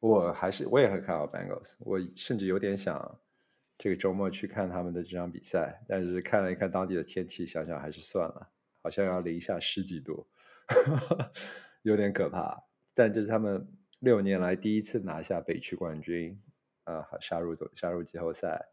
[0.00, 3.18] 我还是我也很看好 Bengals，我甚至有点想。
[3.84, 8.50] 这个周末去看他们的这场比赛，但是看了一看当地的天气，想想还是算了，
[8.82, 10.26] 好像要零下十几度，
[11.84, 12.64] 有点可怕。
[12.94, 13.68] 但这是他们
[13.98, 16.40] 六年来第一次拿下北区冠军，
[16.84, 18.70] 啊，杀入总杀入季后赛，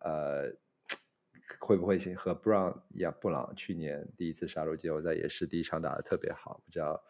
[0.00, 0.50] 呃，
[1.60, 3.14] 会不会和 Brown 一样？
[3.20, 7.04] 布朗去年第一次杀入季后赛也是第一场打的特别好，不知道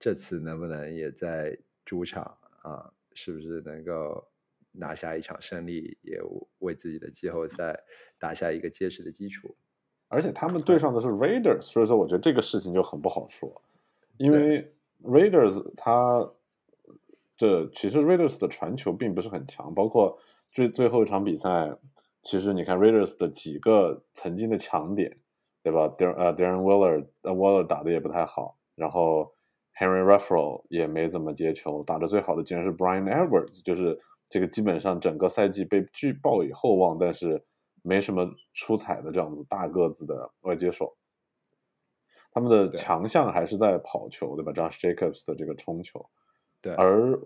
[0.00, 2.90] 这次能不能也在主场啊？
[3.12, 4.26] 是不是能够
[4.78, 6.20] 拿下一场胜利，也
[6.58, 7.80] 为自己的季后赛
[8.18, 9.56] 打下一个结实的基础？
[10.08, 13.60] 而且他们对上的是 Raiders，所以说我觉得这个事情就很不好说，
[14.16, 16.30] 因为 Raiders 他
[17.36, 20.18] 这其实 Raiders 的传球并不是很强，包括
[20.50, 21.76] 最最后一场比赛，
[22.22, 25.18] 其实你看 Raiders 的几个曾经的强点，
[25.62, 29.34] 对吧？Dar 呃 Darren Waller 呃 Waller 打的也不太好，然后
[29.78, 37.44] Henry r e f e r l 也没怎么接球，打的最好的竟然是 Brian Edwards，就是这个基本上整个赛季被巨爆以厚望，但是。
[37.84, 40.96] 没什么出彩的这样子大个子的外接手，
[42.32, 46.10] 他们的强项还是在跑球，对吧？Josh Jacobs 的这个冲球，
[46.60, 46.74] 对。
[46.74, 47.18] 而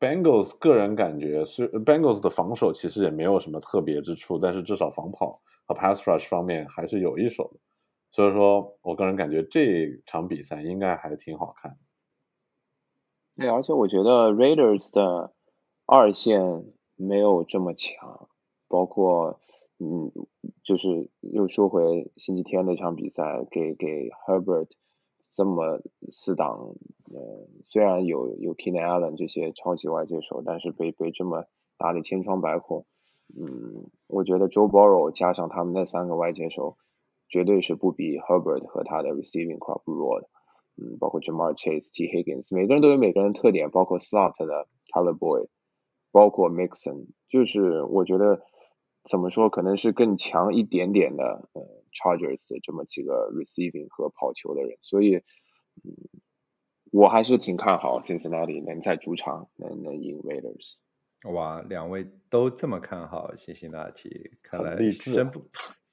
[0.00, 7.60] Bengals 个人感觉，是 Bengals 的防守其实也没有什么特别之处，但是至少防跑和 Pass Rush 方面还是有一手的。
[8.10, 11.76] 所以说我个人感觉这场比赛应该还挺好看。
[13.36, 15.33] 对，而且我觉得 Raiders 的
[15.86, 16.64] 二线
[16.96, 18.28] 没有这么强，
[18.68, 19.40] 包括。
[19.80, 20.12] 嗯，
[20.62, 24.68] 就是又说回星期天那场比赛，给给 Herbert
[25.32, 26.76] 这么四档，
[27.12, 32.86] 呃，虽然有有 Keenan Allen 这些超级外接手，但是被被这么打的千疮百孔。
[33.36, 36.76] 嗯，我觉得 Joe Burrow 加上他们那三个外接手，
[37.28, 40.28] 绝对是不比 Herbert 和他的 Receiving Crop 弱的。
[40.76, 45.48] 嗯，包括 Jamar Chase、T Higgins，每个人都有每个人的特点，包括 Slot 的 Tyler Boyd，
[46.14, 48.40] 包括 Mixon，就是我觉得。
[49.06, 49.50] 怎么说？
[49.50, 51.60] 可能是更强一点点的，呃
[51.92, 55.16] ，Chargers 的这么几个 receiving 和跑球的人，所以，
[55.84, 55.92] 嗯，
[56.90, 60.76] 我还是挺看好 Cincinnati 能在主场能能赢 Raiders。
[61.30, 65.50] 哇，两位都这么看好辛辛那提，看来真不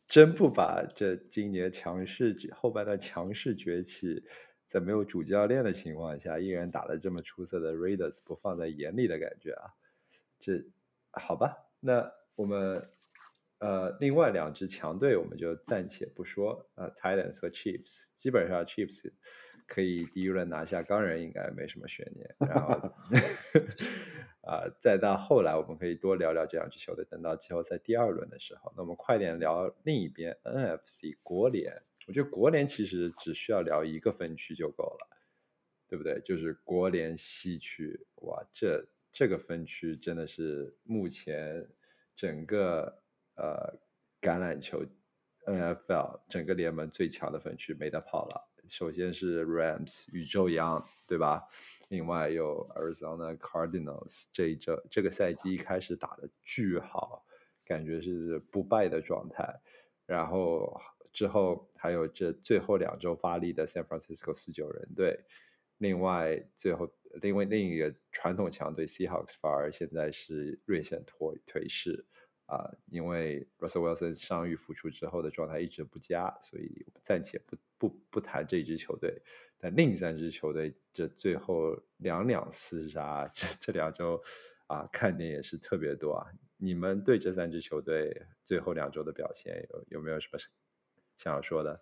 [0.07, 4.23] 真不把这今年强势后半段强势崛起，
[4.69, 9.75] 在没有主教练的情况下，依然打得这么出色的 Raiders 不放在眼里的感觉啊。
[10.41, 10.63] 这
[11.11, 12.89] 好吧，那我们。
[13.63, 19.11] 呃，另外两支强队我们就暂且不说，呃，Titans 和 Chiefs，基本上 Chiefs
[19.67, 22.73] 可以第一轮拿下钢人应该没什么悬念，然后
[24.41, 35.07] 啊， 再到后来我们可以多聊聊这两支球队，等到季后赛第二轮的时候，那我们快点聊另一边 NFC 国联，我觉得国联其实只需要聊一个分区就够了，
[35.87, 36.19] 对不对？
[36.25, 41.67] 就是国联西区，哇，这这个分区真的是目前
[42.15, 42.99] 整个。
[43.35, 43.79] 呃，
[44.21, 44.85] 橄榄球
[45.45, 48.51] NFL 整个联盟最强的分区没得跑了。
[48.69, 51.47] 首先是 Rams 宇宙一样，对吧？
[51.87, 57.25] 另外有 Arizona Cardinals 这一周这个赛季一开始打的巨好，
[57.65, 59.61] 感觉是不败的状态。
[60.05, 60.79] 然后
[61.13, 65.19] 之后还有这最后两周发力的 San Francisco 四九人队。
[65.81, 72.05] 另外最后另外另一个传统强队 Seahawks 反而现在是锐线颓颓势。
[72.45, 79.21] 啊，因为 Russell Wilson 伤愈复出之后的状态一直不佳，所以暂且不不不谈这支球队。
[79.57, 84.21] 但另三支球队这最后两两厮杀，这这两周
[84.67, 86.27] 啊，看点也是特别多啊。
[86.57, 90.37] 你们对这三支球队最后两周的表现有有没有什么
[91.17, 91.81] 想要说的？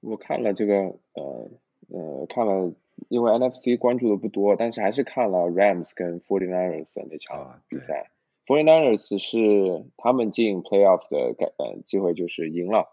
[0.00, 0.74] 我看了这个，
[1.12, 1.50] 呃
[1.88, 2.72] 呃，看了，
[3.08, 8.10] 因为 NFC 关注的不多，但是还是看了 Rams 跟 Forty Niners 的那场比赛。
[8.46, 12.88] Forty Niners 是他们进 Playoff 的改呃机会就是赢了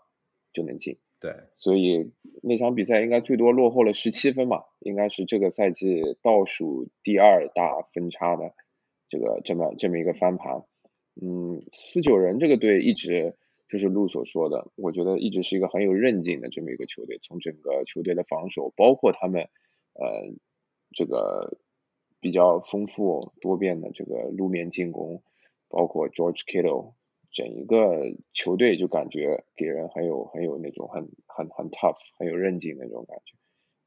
[0.54, 2.12] 就能进，对，所以
[2.43, 8.54] 那场比赛应该最多落后了十七分嘛，应该是这个赛季倒数第二大分差的
[9.10, 10.63] 这个这么这么一个翻盘。
[11.21, 13.36] 嗯，四九人这个队一直
[13.69, 19.43] 就是路所说的，我觉得一直是一个很有韧劲的这么一个球队，从整个球队的防守，包括他们
[19.93, 20.34] 呃
[20.91, 21.58] 这个
[22.19, 25.24] 比较丰富多变的这个路面进攻。
[25.72, 26.93] 包括 George Kittle，
[27.32, 28.01] 整一个
[28.34, 33.38] 球队就感觉给人很有很有那种很很很 tough 很有韧劲的那种感觉，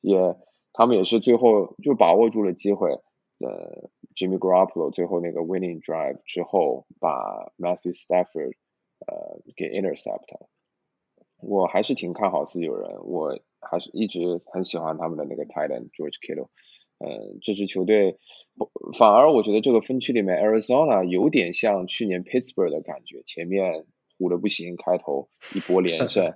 [0.00, 0.36] 也
[0.72, 2.92] 他们也是最后就把握住了机会，
[3.40, 8.52] 呃，Jimmy Garoppolo 最后那个 winning drive 之后把 Matthew Stafford
[9.06, 10.20] 呃给 intercept，
[11.40, 16.48] 我还是挺看好自由人，我还是一直很喜欢他们的那个 tight end George Kittle。
[16.98, 18.18] 呃，这支球队
[18.56, 23.86] 不，反而我觉得这个分区里面，Arizona 有点像去年 Pittsburgh 的感觉，前面
[24.16, 26.34] 虎的不行，开头一波连 胜，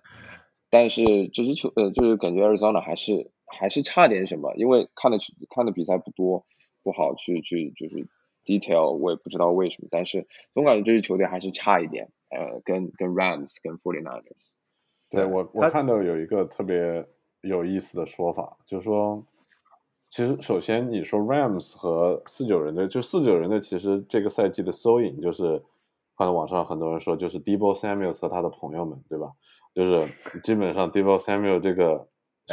[0.69, 5.19] 但是这支球呃，就是感觉 Arizona 还是还是差点什么，因为看的
[5.55, 6.45] 看的比赛不多，
[6.83, 8.09] 不好去去就是
[8.45, 14.53] detail 我也不知道为什么，但是总感觉这支球队还是差一点，呃，跟跟 Rams 跟 Forty Niners。
[15.11, 17.07] 对我我看到有一个特别
[17.41, 19.25] 有意思的说法，就是说，
[20.11, 25.63] 其实首先你说 Rams 和四九人队，就四九人队其实这个赛季的缩影就是，
[26.17, 29.33] 看到网上很多人说就是 Debo Samuel 和他的朋友们，对吧？
[29.75, 30.09] 就是
[30.43, 32.09] 基本上 Debo Samuel 这个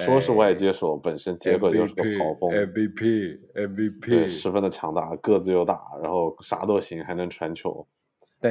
[0.05, 2.51] 说是外接手，本身结果就是个跑锋。
[2.51, 7.87] MVP 对，MVP，十分的强大，个子又大，然后啥都行，还能传球。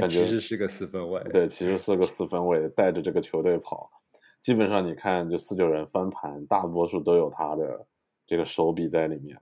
[0.01, 1.23] 但其实是个四分卫。
[1.31, 3.91] 对，其实是个四分卫，带着这个球队跑。
[4.41, 7.87] 基本上你看，就四九人翻盘，大多数都有他的
[8.27, 9.39] 这个手笔在里面。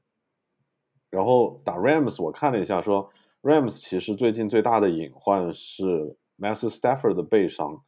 [1.09, 3.11] 然后打 Rams，我看了一下说
[3.43, 7.83] ，Rams 其实最近最大的隐患是 Matthew Stafford 的背伤，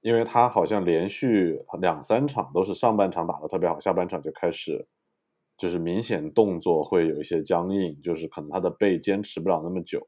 [0.00, 4.86] 因为他好像连续两三场都是上半场打得特别好，下半场就开始
[5.56, 10.06] 就是明显动作会有一些僵硬，就是可能他的背坚持不了那么久。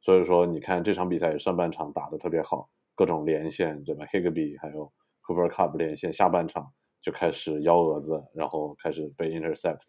[0.00, 4.92] 所以说，你看这场比赛上半场打得特别好，各种连线，对吧？Higby 还有
[5.22, 6.72] Cooper Cup 连线，下半场
[7.02, 9.80] 就开始幺蛾子，然后开始被 intercept，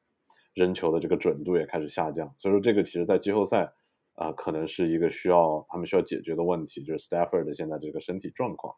[0.54, 2.34] 扔球的这个准度也开始下降。
[2.38, 3.74] 所以说，这个其实在季后赛
[4.16, 8.76] 啊、可能是一个需要他们需要解决的问题，就是 Stafford 的现在这个身体状况。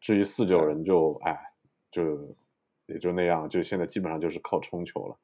[0.00, 1.38] 至于四九人就哎，
[1.90, 2.34] 就
[2.86, 5.18] 也就那样，就现在基本上就是靠冲球了。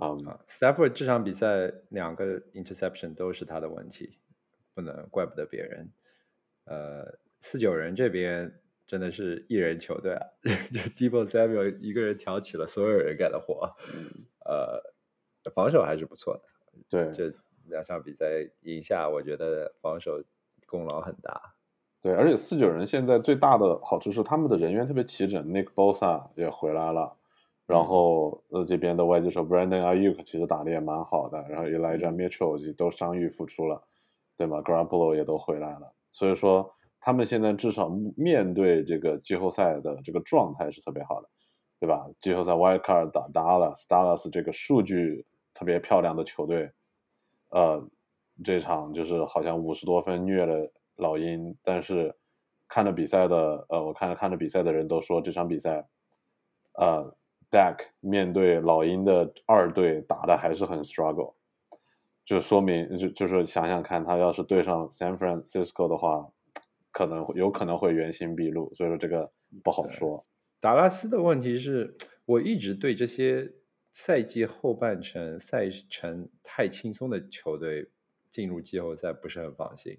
[0.00, 4.16] 嗯，啊，Stafford 这场比赛两个 interception 都是他的问题，
[4.78, 5.90] 不能怪不得别人。
[6.66, 10.22] 呃，四九人这边真的是一人球队啊，
[10.72, 13.74] 就 Debo Samuel 一个人挑起了所有人干的活，
[14.44, 14.80] 呃，
[15.52, 16.42] 防守还是不错的。
[16.88, 17.34] 对，这
[17.68, 20.22] 两场比赛赢下，我觉得防守
[20.66, 21.54] 功劳很大。
[22.00, 27.16] 对，而且四九人现在最大的好处是他们的人员特别齐整，Nick Bosa 也回来了，
[27.66, 33.82] 然嗯后呃这边的外接手 Brandon Ayuk 其实打的也蛮好的，然后 Elijah Mitchell 也都伤愈复出了，
[34.38, 41.28] 对吗？Garoppolo 也都回来了，所以说他们现在至少面对这个季后赛的这个状态是特别好的，
[41.80, 42.08] 对吧？
[42.20, 46.70] 季后赛 Wild Card 打 Dallas，Dallas 这个数据特别漂亮的球队，
[47.50, 47.86] 呃，
[48.44, 52.14] 这场就是好像五十多分虐了老鹰，但是
[52.68, 55.88] 看着比赛的，呃，我看了看着比赛的人都说这场比赛，
[56.74, 57.16] 呃
[57.50, 61.34] ，Dak 面对老鹰的二队打的还是很 struggle，
[62.28, 66.30] 就说明就就是想想看，他要是对上 San Francisco 的话，
[66.92, 69.32] 可能有可能会原形毕露，所以说这个
[69.64, 70.26] 不好说。
[70.60, 73.50] 达拉斯的问题是我一直对这些
[73.92, 77.88] 赛季后半程赛程太轻松的球队
[78.30, 79.96] 进入季后赛不是很放心。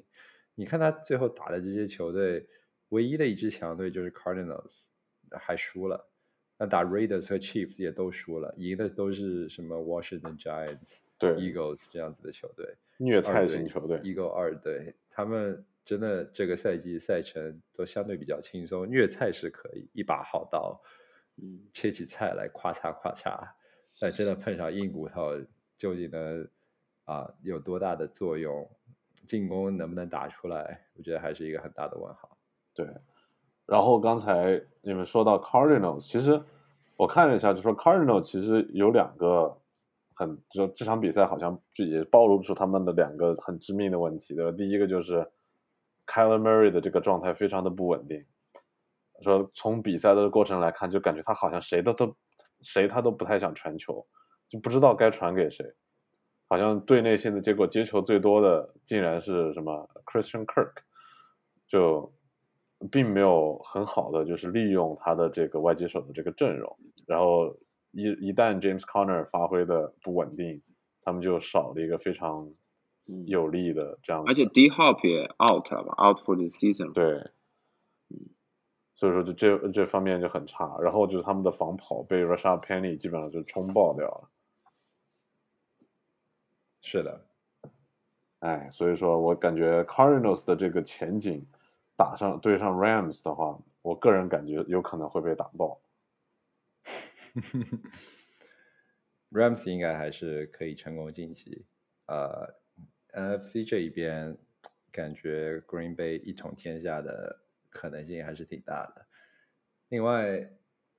[0.54, 2.46] 你看他最后打的这些球队，
[2.90, 4.82] 唯一的一支强队就是 Cardinals，
[5.32, 6.08] 还输了。
[6.60, 10.78] 那打 Raiders 和 Chiefs 也都输了，赢的都是什么 Washington Giants、
[11.20, 12.76] 对 Eagles 这样子的球队。
[12.98, 20.82] 虐菜型球队，，Eagle 二队，他们真的这个赛季赛程都相对比较轻松，虐菜是可以一把好刀，
[21.38, 23.50] 嗯，切起菜来咔嚓咔嚓，
[24.00, 25.40] 但真的碰上硬骨头，
[25.78, 26.48] 究竟能
[27.06, 28.68] 啊有多大的作用？
[29.28, 30.88] 进攻能不能打出来？
[30.96, 32.36] 我觉得还是一个很大的问号。
[32.74, 32.88] 对，
[33.68, 36.42] 然后刚才你们说到 Cardinals，其实
[36.96, 39.59] 我看了一下，就说 Cardinals 其实有两个
[40.20, 44.52] 很，就这场比赛好像就也暴露出他们的两个很致命的问题的。
[44.52, 45.26] 第一个就是
[46.06, 48.26] Kyler Murray 的这个状态非常的不稳定，
[49.22, 52.18] 说从比赛的过程来看，就感觉他好像谁的都
[52.60, 54.06] 谁他都不太想传球，
[54.50, 55.74] 就不知道该传给谁。
[56.50, 60.74] 好像队内现在结果接球最多的竟然是什么 Christian Kirk，
[61.70, 62.12] 就
[62.92, 67.56] 并没有很好的就是利用他的这个外接手的这个阵容，然后
[67.92, 70.62] 一一旦 James Conner 发挥的不稳定，
[71.02, 72.54] 他们就少了一个非常
[73.08, 76.94] 嗯有力的这样的而且 D Hop 也 out 了吧，out for the season。
[76.94, 77.32] 对，
[78.96, 84.30] 所以说就这这方面就很差，然后就是他们的防跑被 Rashad Penny 基本上就冲爆掉了。
[86.82, 87.26] 是的，
[88.40, 91.46] 哎，所以说我感觉 Cardinals 的这个前景
[91.98, 95.82] 打上对上 Rams 的话，我个人感觉有可能会被打爆。
[99.32, 101.66] Rams 应该还是可以成功晋级。
[102.08, 102.56] 呃
[103.14, 104.38] ，NFC 这一边
[104.92, 109.06] 感觉 Green Bay 一统天下的可能性还是挺大的。
[109.90, 110.50] 另外，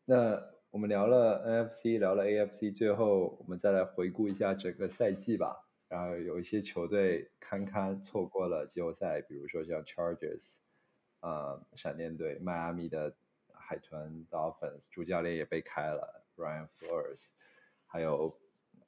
[0.05, 5.67] 那我们聊了 NFC，聊了 AFC，最后我们再来回顾一下整个赛季吧。
[5.89, 10.59] 然后有一些球队堪堪错过了季后赛，比如说像 Chargers，
[11.21, 13.17] 呃，闪电队，迈阿密的
[13.71, 17.29] 海豚 Dolphins，主教练也被开了，Ryan Flores，
[17.87, 18.37] 还有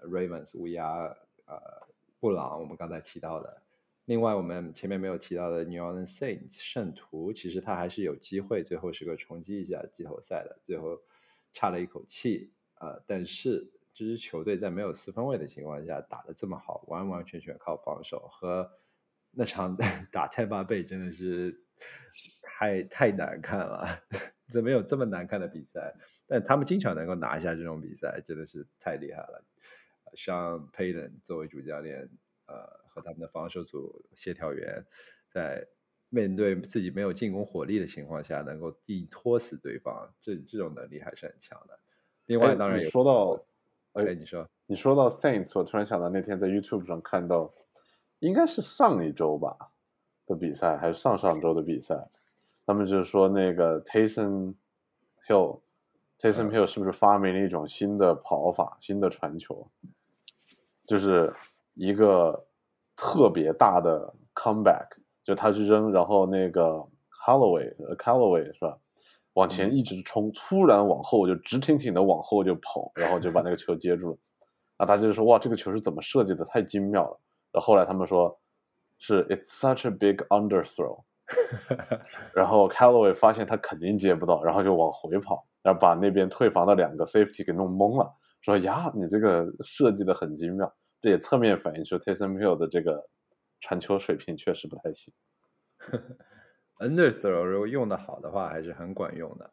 [0.01, 1.17] Ravens 乌鸦，
[1.47, 1.87] 呃，
[2.19, 3.63] 布朗，我们刚才提到的。
[4.07, 11.01] 另外，我们前面没有提到的 New Orleans Saints 圣徒，其实他还是有机会，最后是个冲击一下季后赛的，最后
[11.53, 12.99] 差了一口气啊。
[13.07, 18.69] 但是这支球队在没有四分卫的情况下打得这么好，完完全全靠防守和
[19.31, 19.77] 那场
[20.11, 21.63] 打泰巴贝真的是
[22.43, 24.03] 太太难看了，
[24.53, 25.95] 怎么有这么难看的比赛？
[26.29, 29.43] 但他们经常能够拿下这种比赛，真的是太厉害了。
[30.15, 32.09] 像 Payton 作为主教练，
[32.47, 32.83] 呃。
[32.95, 34.85] 和他们的防守组协调员，
[35.31, 35.67] 在
[36.11, 41.79] 面对自己没有进攻火力的情况下，能够硬拖死对方，这这种能力还是很强的。
[42.27, 43.43] 另外，当然说到，
[43.95, 47.55] 哎，你说，你说到 Saints，我突然想到那天在 YouTube 上看到，
[48.19, 49.73] 应该是上一周吧
[50.27, 52.11] 的比赛，还是上上周的比赛，
[52.73, 54.55] 他们就是说那个 Tayson
[55.29, 59.69] Hill，Tayson Hill 是不是发明了一种新的跑法，新的传球，
[60.87, 61.35] 就是
[61.75, 62.47] 一个。
[62.95, 64.87] 特别大的 comeback，
[65.25, 66.87] 就他去扔，然后那个
[67.25, 68.79] Callaway，Callaway 是吧？
[69.33, 74.19] 往前一直冲，突然往后就直挺挺的往后就跑，然后就把那个球接住了。
[74.77, 76.45] 啊，大家就说哇，这个球是怎么设计的？
[76.45, 77.19] 太精妙了。
[77.51, 78.39] 然后后来他们说，
[78.99, 81.03] 是 It's such a big underthrow。
[82.35, 90.73] 然后 Callaway 发现他肯定接不到，然后就往回跑，然后把那边退防的两个 safety 给弄懵了，说呀，你这个设计的很精妙。
[91.01, 93.09] 这也侧面反映出 Taysom Hill 的这个
[93.61, 95.13] 传球水平确实不太行。
[96.79, 99.51] Underthrow 如果用的好的话，还是很管用的。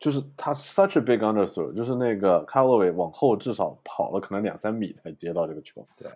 [0.00, 5.86] 就是他 such a big underthrow，就是那个 Callaway 往后至少跑了可能两三米才接到这个球。
[5.96, 6.08] 对，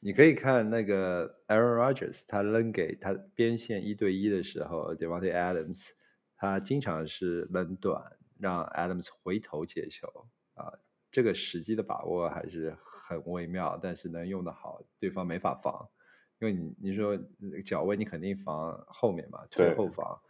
[0.00, 5.90] 你可以看那个 Aaron Rodgers，他扔给他边线一对一的时候，Devontae Adams，
[6.36, 10.08] 他经常是扔短，让 Adams 回头接球
[10.54, 10.72] 啊，
[11.10, 12.76] 这个时机的把握还是。
[13.08, 15.88] 很微妙，但是能用得好，对方没法防，
[16.40, 17.16] 因为你你说
[17.64, 20.20] 脚位你肯定防后面嘛，推后防，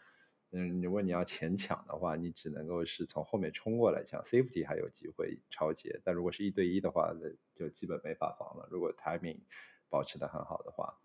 [0.52, 8.68] 嗯，如果你要前抢的话，你只能够是从后面冲过来抢，safety 还有机会超截，但如果是一对一的话，那就基本没法防了。
[8.70, 9.40] 如果 timing
[9.88, 10.98] 保持的很好的话，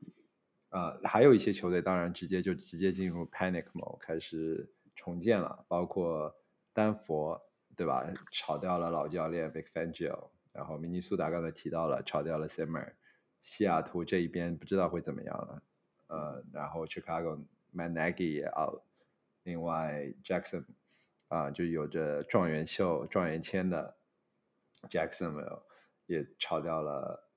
[0.70, 6.34] 啊，还有一些球队当然直接就直接进入 panic mode 开始重建了，包括
[6.74, 7.42] 丹佛，
[7.76, 8.14] 对吧？
[8.32, 10.30] 炒掉了老教练 Vic Fangio。
[10.54, 12.92] 然后明尼苏达刚才提到了炒掉了 Simmer，
[13.40, 15.64] 西雅图这一边不知道会怎么样了，
[16.08, 18.82] 呃，然后 Chicago，Managgy 也 out，
[19.44, 20.66] 另外 Jackson
[21.28, 23.96] 啊就有着状元秀、状元签的
[24.90, 25.62] Jacksonville
[26.06, 27.28] 也炒掉了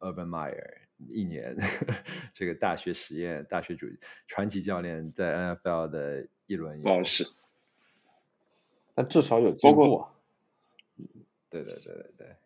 [0.00, 0.78] Urban Meyer
[1.08, 1.56] 一年，
[2.34, 3.86] 这个大学实验、大学主
[4.26, 7.26] 传奇教练在 NFL 的一轮不好使，
[8.94, 10.10] 但至少有进步啊，
[11.50, 12.36] 对对对对对。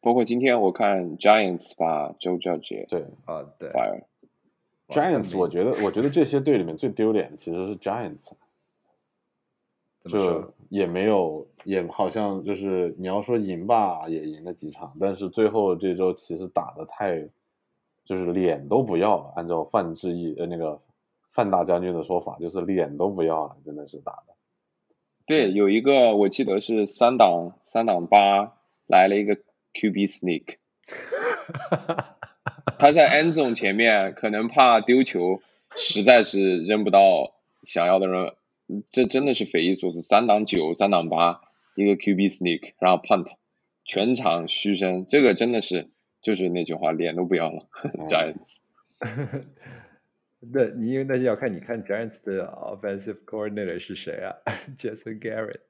[0.00, 3.70] 包括今天我看 Giants 把 Joe Judge 对啊对
[4.88, 8.32] fire，Giants 我觉得我觉得这些队里面最丢脸的其实是 Giants，
[10.10, 17.28] 就也没有也好像就是你要说赢吧也赢了几场，但是最后这周其实打的太
[18.04, 20.80] 就是脸都不要了，按照范志毅呃那个
[21.32, 24.34] 范大将军的说法就是脸都不要了，真的是打的。
[25.26, 28.56] 对，有一个我记得是三档三档八
[28.86, 29.38] 来了一个。
[29.74, 30.58] QB sneak，
[32.78, 35.42] 他在 end zone 前面可能怕丢球，
[35.76, 38.34] 实在是扔不到想要的人，
[38.90, 40.02] 这真的是匪夷所思。
[40.02, 41.42] 三档九，三档八，
[41.74, 43.26] 一个 QB sneak，然后 punt，
[43.84, 45.90] 全场嘘声，这个真的是
[46.22, 47.68] 就是那句话，脸都不要了。
[48.08, 48.58] Giants，
[50.40, 54.36] 那你因为那是要看你看 Giants 的 offensive coordinator 是谁啊？
[54.78, 55.60] Jason Garrett，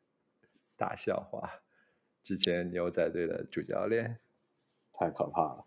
[0.76, 1.60] 大笑话。
[2.22, 4.18] 之前牛仔队的主教练
[4.92, 5.64] 太可怕了。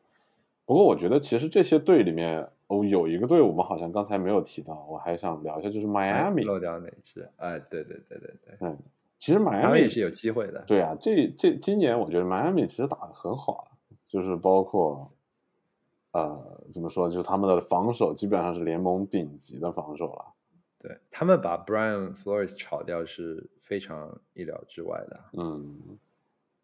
[0.68, 7.30] 不过我觉得其实这些队里面哦，有一个队我们好像刚才没有提到，我还想聊一下，就是 Miami 漏掉哪支？
[7.38, 8.78] 哎，对对对对对，嗯，
[9.18, 10.65] 其实 Miami 也是有机会的。
[10.68, 13.72] 对啊，这这今年我觉得 Miami 其实打的很好啊，
[14.09, 15.13] 就是包括
[16.11, 20.34] 呃怎么说，就是他们的防守基本上是联盟顶级的防守了。
[20.80, 25.20] 对他们把 Brian Flores 炒掉是非常意料之外的。
[25.32, 25.97] 嗯。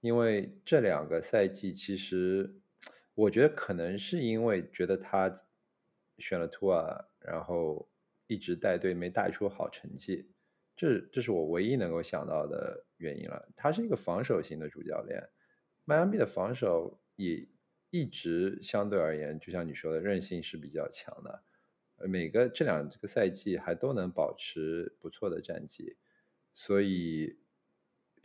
[0.02, 2.54] 因为这两个赛季，其实
[3.16, 5.42] 我觉得可能是因为觉得他
[6.18, 7.90] 选了图尔，然后
[8.28, 10.32] 一直带队没带出好成绩，
[10.76, 13.50] 这这是我唯一能够想到的原因了。
[13.56, 15.30] 他是一个防守型的主教练，
[15.86, 17.48] 迈阿密的防守也
[17.90, 21.44] 一直相对而言，就像你说的，韧性是比较强的，
[22.08, 25.98] 每个这两个赛季还都能保持不错的战绩，
[26.56, 27.38] 所以。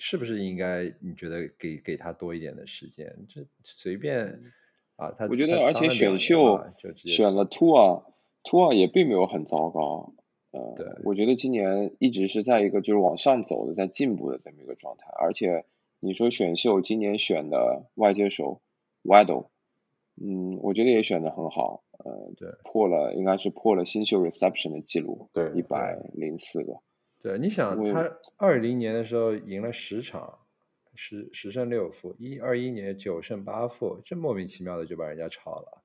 [0.01, 3.27] 是不是应该你觉得给给他多一点的时间？
[3.29, 4.41] 这随便
[4.99, 6.61] 啊，他我觉得，而且选秀
[6.97, 10.13] 选了 Tua，Tua 也并没有很糟糕。
[10.51, 15.05] 呃，对，我觉得今年一直是在一个就是往上走的，在进步的这么一个状态。
[15.17, 15.65] 而且
[16.01, 18.61] 你说选秀今年选的外接手
[19.05, 19.47] Waddle，
[20.21, 21.85] 嗯，我觉得也选的很好。
[21.99, 26.81] 呃，对，破了应该是破了新秀 reception 的记录，对，一百零四个。
[27.23, 30.39] 对，你想他二零年的时候赢了十场。
[31.01, 35.85] 十十胜六负，一二一年九胜八负，这莫名其妙的就把人家炒了。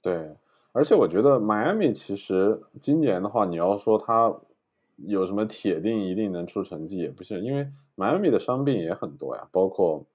[0.00, 0.34] 对，
[0.72, 4.40] 而且我觉得迈阿密其实今年的话，你要说他
[4.96, 10.06] 有什么铁定一定能出成绩，也不是，因为迈阿密的伤病也很多呀，包括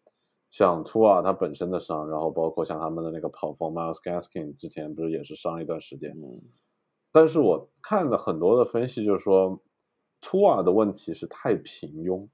[0.49, 6.17] 像图啊他本身的伤，然后包括像他们的那个跑锋 Miles Gaskin 之前不是也是伤一段时间。
[6.19, 6.41] 嗯。
[7.11, 9.61] 但是我看了很多的分析，就是说
[10.19, 12.27] 图瓦的问题是太平庸。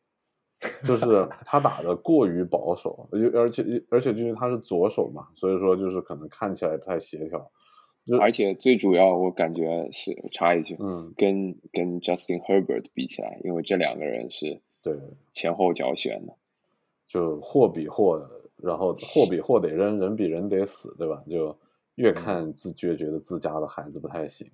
[0.87, 7.51] 就是他打的过于保守，而而且而且就是他是左手嘛，所以说就是可能看起来不太协调。
[8.19, 14.95] 而且最主要我感觉是插一句，嗯，跟跟 Justin Herbert 比起来，因为这两个人是对
[15.33, 16.35] 前后脚选的，
[17.07, 21.23] 就货比货，然后货比货得扔，人比人得死，对吧？
[21.29, 21.57] 就
[21.95, 24.51] 越看自越觉得自家的孩子不太行。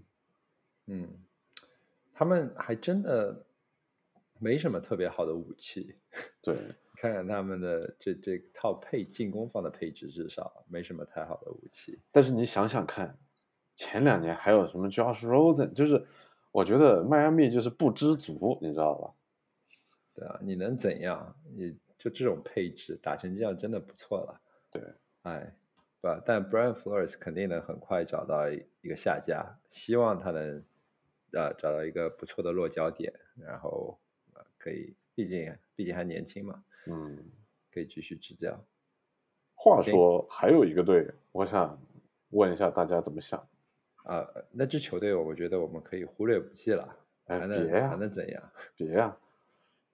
[0.88, 1.08] 嗯，
[2.14, 3.45] 他们还真的。
[4.42, 5.96] 没什么特别好的武器，
[6.42, 6.58] 对，
[6.98, 12.00] 看看他们的这这套配进攻方的配置，至少没什么太好的武器。
[12.12, 13.20] 但是你想想看，
[13.76, 16.08] 前两年还有什么 Josh Rosen，就是
[16.52, 19.14] 我觉得迈阿密就是不知足，你知道吧？
[20.16, 21.36] 对啊，你能怎样？
[21.56, 24.42] 你就这种配置打成这样，真的不错了。
[24.72, 24.82] 对，
[25.22, 25.56] 哎，
[26.02, 30.66] 吧，但 Brian Flores 肯定能很快找到一个下家，希望他能
[31.32, 34.01] 呃找到一个不错的落脚点，然后。
[34.62, 37.18] 可以，毕竟毕竟还年轻嘛，嗯，
[37.74, 38.64] 可以继续执教。
[39.55, 41.80] 话说还有一个队，我想
[42.30, 43.47] 问一下大家怎么想？
[44.03, 46.95] 啊，那支球队我觉得我们可以忽略不计了。
[47.26, 48.43] 哎，别呀，还能怎样？
[48.76, 49.18] 别呀，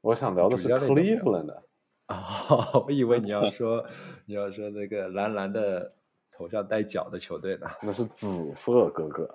[0.02, 1.62] 我想聊的是 Cleveland。
[2.06, 3.86] 啊，我以为你要 说
[4.26, 5.94] 你要说那个蓝蓝的
[6.32, 7.68] 头上带角的球队呢。
[7.84, 9.30] 那是紫色哥哥。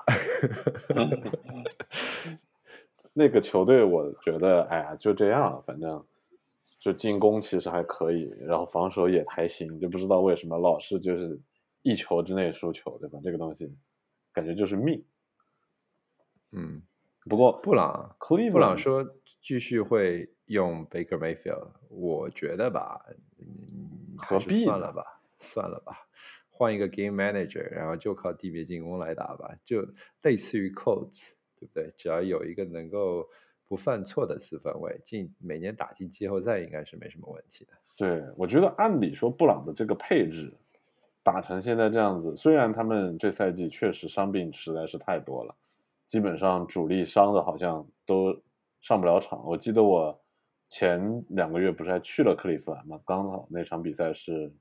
[3.12, 6.06] 那个球队，我觉得，哎呀，就这样，反正
[6.80, 11.40] 就进攻其实还可以，然后防守也还行，就不知道为什么老是就是
[11.82, 13.18] 一球之内输球，对吧？
[13.22, 13.76] 这个东西
[14.32, 15.04] 感觉就是命。
[16.52, 16.82] 嗯，
[17.28, 19.04] 不过布朗，布朗说
[19.42, 23.04] 继续会用 Baker Mayfield，我觉得吧，
[24.16, 25.02] 何必算了吧，
[25.40, 25.96] 算了吧，
[26.50, 29.86] 换一个 Game Manager，然后就靠地面进攻来打吧，就
[30.22, 31.32] 类似于 Colts。
[31.62, 31.92] 对不对？
[31.96, 33.28] 只要有一个能够
[33.68, 37.72] 不犯错的四分卫进，每年打进季后赛应该是没什么问题的。
[37.96, 40.52] 对，我觉得按理说布朗的这个配置
[41.22, 45.54] 打成现在这样子，虽然他们这赛季确实伤病实在是太多了，
[46.06, 48.42] 基本上主力伤的好像都
[48.80, 49.46] 上不了场。
[49.46, 50.20] 我记得我
[50.68, 53.00] 前两个月不是还去了克利夫兰吗？
[53.06, 54.52] 刚好那场比赛是，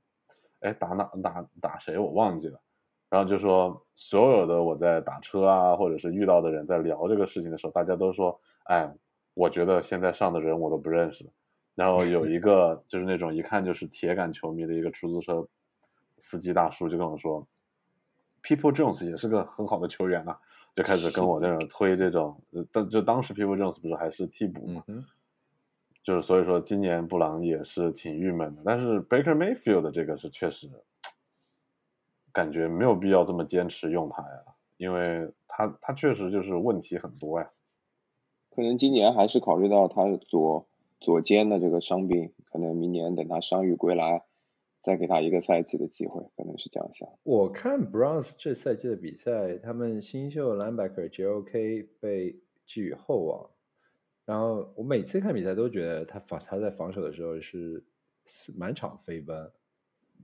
[0.60, 2.60] 哎，打哪打打谁我忘记了。
[3.12, 8.90] 然后就说，所有的我在打车啊，或者是遇到的人在聊这个事情的时候，大家都说，哎，
[9.34, 11.28] 我觉得现在上的人我都不认识。
[11.74, 15.46] 然后有一个就是那种一看就是铁杆球迷的一个出租车
[16.16, 17.46] 司机大叔就跟我说
[18.42, 20.40] ，People Jones 也是个很好的球员啊，
[20.74, 22.40] 就开始跟我在那推这种，
[22.72, 24.84] 当就当时 People Jones 不是还是替补嘛，
[26.02, 30.70] 就是所以说今年布朗也是挺郁闷的，但是 Baker Mayfield 的这个是确实。
[32.32, 34.44] 感觉没有必要这么坚持用他呀，
[34.76, 37.50] 因为他他确实就是问题很多呀。
[38.50, 40.66] 可能今年还是考虑到他左
[41.00, 44.24] 左肩的这个伤病，可能明年等他伤愈归来，
[44.80, 47.08] 再给他一个赛季的机会，可能是这样想。
[47.22, 53.50] 我看 Browns 这赛季的比赛，他们新秀 linebacker JOK 被寄予厚望，
[54.24, 57.84] 然后我每次看比赛都觉得他防他在防守的时候是
[58.54, 59.50] 满场飞奔。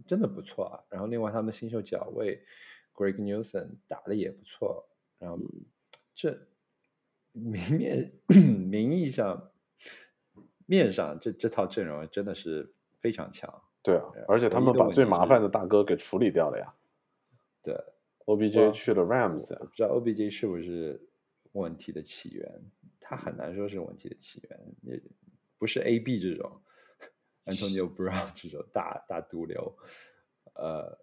[0.07, 2.43] 真的不错啊，然后另外他们新秀脚位
[2.95, 4.89] Greg Newson 打的也不错，
[5.19, 5.39] 然后
[6.15, 6.47] 这
[7.33, 9.51] 明面 名义上
[10.67, 13.63] 面上这这套阵容真的是非常强。
[13.83, 16.75] 对啊，而且他们把最麻烦的大哥给处理掉了呀。
[17.63, 17.75] 对
[18.27, 21.09] ，OBJ 去了 Rams，不知道 OBJ 是不是
[21.53, 22.63] 问题的起源，
[23.01, 25.01] 他很难说是问题的起源，也
[25.59, 26.61] 不是 AB 这种。
[27.49, 29.77] Antonio Brown 这种大大毒瘤，
[30.55, 30.99] 呃，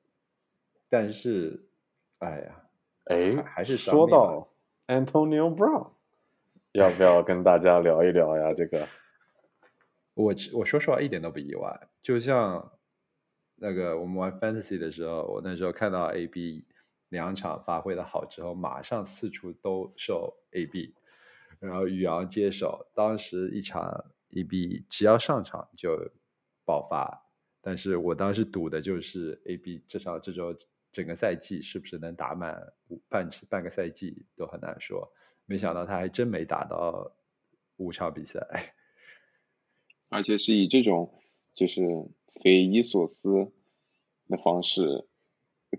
[0.90, 1.68] 但是，
[2.20, 2.64] 哎呀，
[3.06, 4.50] 哎，还是说到
[4.88, 5.92] Antonio Brown，
[6.72, 8.54] 要不要跟大家聊一聊呀？
[8.54, 8.88] 这个，
[10.14, 11.88] 我我说实话一点都不意外。
[12.04, 12.72] 就像
[13.56, 16.66] 那个我们玩 Fantasy 的时候，我那时候看到 AB
[17.10, 20.94] 两场发挥的好之后，马上四处都受 AB，
[21.60, 26.12] 然后宇昂接手，当时一场 AB 只要上场就
[26.66, 27.24] 爆发，
[27.62, 30.56] 但是我当时赌的就是 AB 至少这周
[30.92, 35.12] 整个赛季是不是能打满五半半个赛季都很难说，
[35.46, 37.12] 没想到他还真没打到
[37.78, 38.74] 五场比赛，
[40.10, 41.14] 而且是以这种
[41.54, 41.82] 就是
[42.42, 43.52] 匪夷所思
[44.28, 45.06] 的方式，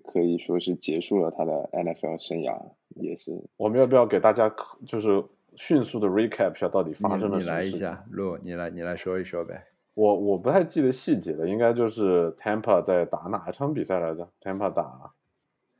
[0.04, 3.32] 可以说是结束了他的 NFL 生涯，也是。
[3.56, 4.54] 我们要不要给大家
[4.86, 5.24] 就是
[5.56, 7.54] 迅速的 recap 一下到底发生了什么事情？
[7.54, 9.64] 来一下，陆，你来你来说一说呗。
[9.96, 15.14] 我我不太记得细节了，应该就是 Tampa 在打哪一场比赛来着？Tampa 打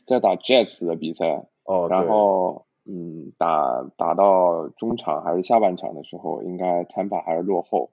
[0.07, 7.91] 在打 Jets 的比赛，哦，然后嗯，打打到中场还是下半场的时候，应该 Tampa 还是落后，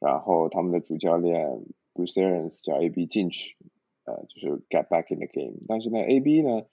[0.00, 1.46] 然后他们的主教练
[1.94, 3.56] Bruce Arians 叫 AB 进去，
[4.04, 5.60] 呃，就是 get back in the game。
[5.68, 6.64] 但是呢，AB 呢，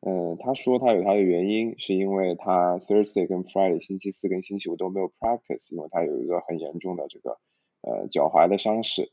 [0.00, 7.36] 嗯、他说他有他的原因，是因为他 Thursday 跟 Friday 星期四跟星期五都没有 practice，因为他有一个很严重的这个
[7.82, 9.10] 呃脚踝的伤势，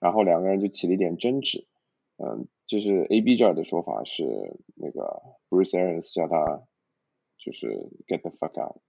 [0.00, 1.66] 然后两个人就起了一点争执，
[2.16, 4.24] 嗯、就是 A B 这儿的说法是
[4.74, 6.62] 那个 Bruce Arians 叫他
[7.38, 8.80] 就是 get the fuck out，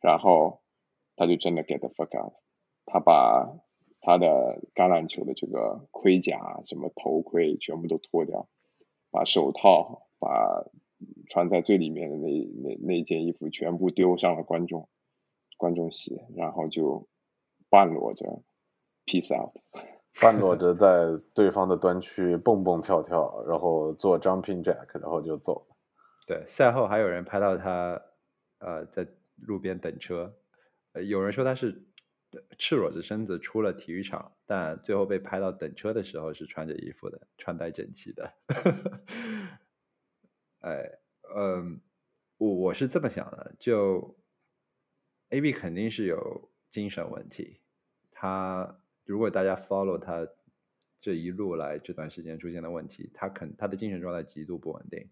[0.00, 0.62] 然后
[1.16, 2.34] 他就真的 get the fuck out，
[2.84, 3.56] 他把
[4.00, 8.48] 他的橄榄球的这个盔甲、什么头盔全部都脱掉，
[9.10, 10.64] 把手套、把
[11.28, 14.88] 穿在最里面的那那那件衣服全部丢上了观众
[15.56, 17.08] 观众席，然后就
[17.68, 18.42] 半裸着
[19.04, 19.54] peace out。
[20.18, 25.76] 半裸着在对方的端区蹦蹦跳跳，然后做 jumping jack，然后就走了。
[26.26, 28.00] 对，赛后还有人拍到他，
[28.58, 29.06] 呃，在
[29.36, 30.34] 路边等车，
[30.94, 31.86] 呃，有人说他是
[32.32, 38.32] 呃赤裸着身子出了体育场，但最后被拍到等车的时候是穿着衣服的，穿戴整齐的。
[40.60, 40.98] 哎，
[41.36, 41.82] 嗯，
[42.38, 44.16] 我我是这么想的，就
[45.28, 47.60] A B 肯定是有精神问题，
[48.10, 50.28] 他如果大家 follow 他
[51.00, 55.08] 这一路来这段时间出现的问题，他肯他的精神状态极度不稳定，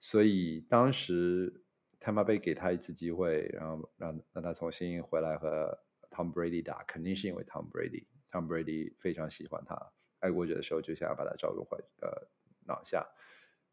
[0.00, 1.62] 所以当时
[1.98, 5.78] 他妈被给他一次机会，然后让让他重新回来和
[6.10, 12.28] Tom Brady 打，肯定是因为 Tom Brady，Tom Brady 非常喜欢他，爱国者的时候就想要把他招入怀呃
[12.66, 13.06] 囊下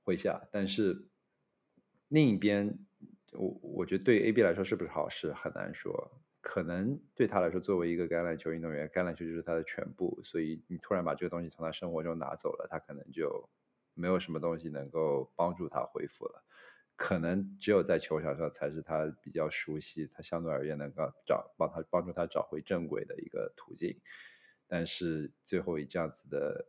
[0.04, 1.06] 麾下，但是
[2.08, 2.80] 另一边，
[3.34, 6.12] 我我觉得对 AB 来说是不是好事很难说，
[6.42, 13.50] 可能对他来说，作为一个橄榄球运动员，橄榄球就是他的全部，所以你突然把这个东西从他生活中拿走了，他可能就
[13.94, 16.44] 没有什么东西能够帮助他恢复了。
[16.96, 24.00] 可能只有在球场上才是他比较熟悉，他相对而言能够找帮他帮助他找回正轨的一个途径。
[24.68, 26.68] 但是最后以这样子的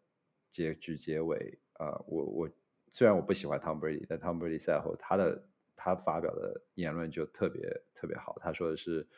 [0.50, 2.50] 结局结尾啊、我我
[2.92, 9.08] 虽然我不喜欢 Tom Brady，但 Tom Brady 赛后他的他发表的言论就特别特别好，他说的是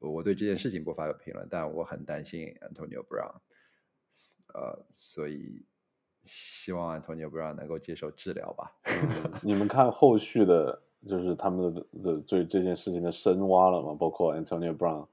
[0.00, 3.34] 我对这件事情不发表评论，但我很担心 Antonio Brown，
[4.54, 5.64] 呃，所以
[6.24, 8.72] 希望 Antonio Brown 能够接受治疗吧。
[8.84, 13.94] 嗯你们看后续的，就是他们的的对这件事情的深挖了吗？
[13.98, 15.08] 包括 Antonio Brown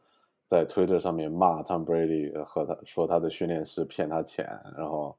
[0.50, 4.46] 在推特上面骂 Tom Brady 和他说他的训练师骗他钱，
[4.78, 5.18] 然后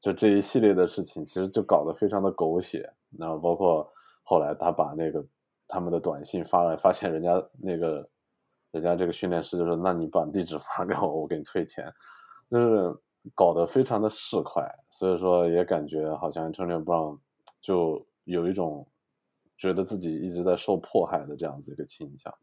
[0.00, 2.92] 就这一系列的事情，其实就搞得非常的狗血。
[3.18, 3.92] 然后包括
[4.22, 5.26] 后来他把那个
[5.68, 8.08] 他们的短信发来，发现人家那个
[8.72, 11.92] 人家这个训练师就说：“那你把地址发给我，我给你退钱。”
[12.50, 12.98] 就是
[13.34, 17.18] 搞得非常的市侩，所以说也感觉好像 Antonio Brown
[17.60, 18.88] 就有一种
[19.58, 22.34] 觉得自己一直在受迫害的这样子一个倾向。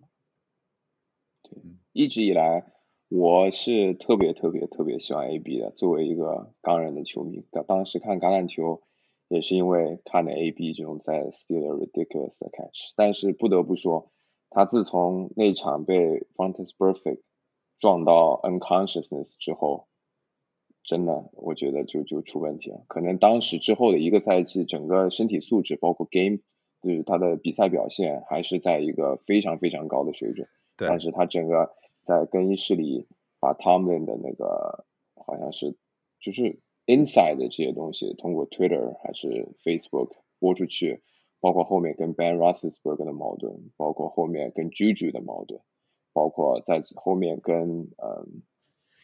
[1.43, 1.57] 对
[1.93, 2.71] 一直以来，
[3.09, 5.71] 我是特别特别特别喜欢 AB 的。
[5.71, 8.83] 作为一个钢人的球迷，当当时看橄榄球
[9.29, 12.93] 也是因为看的 AB 这种在 steal ridiculous 的 catch。
[12.95, 14.11] 但是不得不说，
[14.49, 17.21] 他自从那场被 Fontes Perfect
[17.77, 19.87] 撞到 unconsciousness 之后，
[20.83, 22.83] 真的我觉得就就出问题了。
[22.87, 26.37] 可能当时之后的一个赛季，整个身体素质包括 game
[26.81, 30.47] 就是他的比赛表现还是在一个非常非常高的水准。
[30.77, 31.71] 对但是他整个
[32.03, 33.07] 在更衣室里
[33.39, 34.85] 把 Tomlin 的那个
[35.25, 35.75] 好像是
[36.19, 41.03] 就是 inside 的这些东西，通过 Twitter 还是 Facebook 播出去，
[41.39, 45.61] 包括后面跟 Ben Roethlisberger 的矛盾，包括后面跟 Juju 的矛盾，
[46.13, 48.43] 包括在后面跟嗯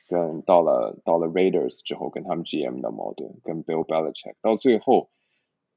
[0.07, 5.09] 跟到了到了 Raiders 之后跟他们 GM 的矛盾，跟 Bill Belichick，到最后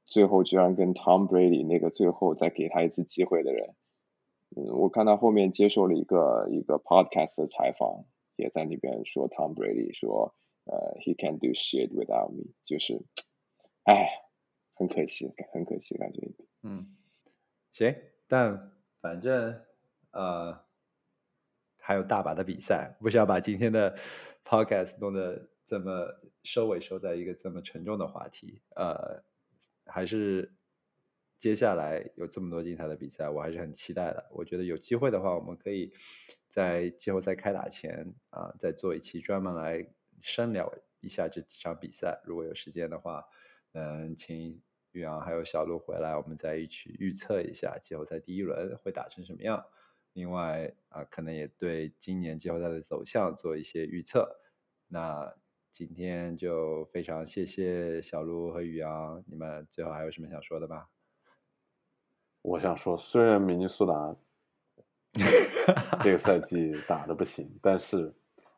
[0.05, 3.75] 最后居然跟 Tom Brady 那个最后再给他一次机会的人。
[4.55, 8.05] 嗯，我看他后面接受了一个一个 podcast 的采访，
[8.35, 10.33] 也在那边说 Tom Brady 说
[10.65, 13.01] 呃，he can do shit without me，就是，
[13.83, 14.07] 哎，
[14.73, 16.31] 很可惜，很可惜感觉。
[16.63, 16.95] 嗯，
[17.71, 17.95] 行，
[18.27, 19.61] 但反正
[20.11, 20.59] 呃
[21.77, 23.97] 还有大把的比赛，不需要把今天的
[24.43, 26.07] podcast 弄得这么
[26.43, 28.61] 收尾收在一个这么沉重的话题。
[28.75, 29.23] 呃，
[29.85, 30.53] 还是
[31.39, 34.27] 接下来有这么多精彩的比赛，我还是很期待的。
[34.31, 35.93] 我觉得有机会的话，我们可以
[36.49, 39.87] 在季后赛开打前啊，再做一期专门来。
[40.19, 43.23] 深聊一下这几场比赛，如果有时间的话，
[43.73, 44.59] 嗯，请
[44.97, 49.63] 宇阳还有小鹿回来，我们再一起预测一下季后赛第一轮会打成什么样。
[50.13, 54.39] 另外啊，可能也对今年季后赛的走向做一些预测。
[54.87, 55.33] 那
[55.71, 60.87] 今天就非常谢谢小鹿和宇阳，你们最后还有什么想说的吗？
[62.41, 64.15] 我想说，虽然明尼苏达
[66.01, 68.13] 这个赛季打的不行，但是。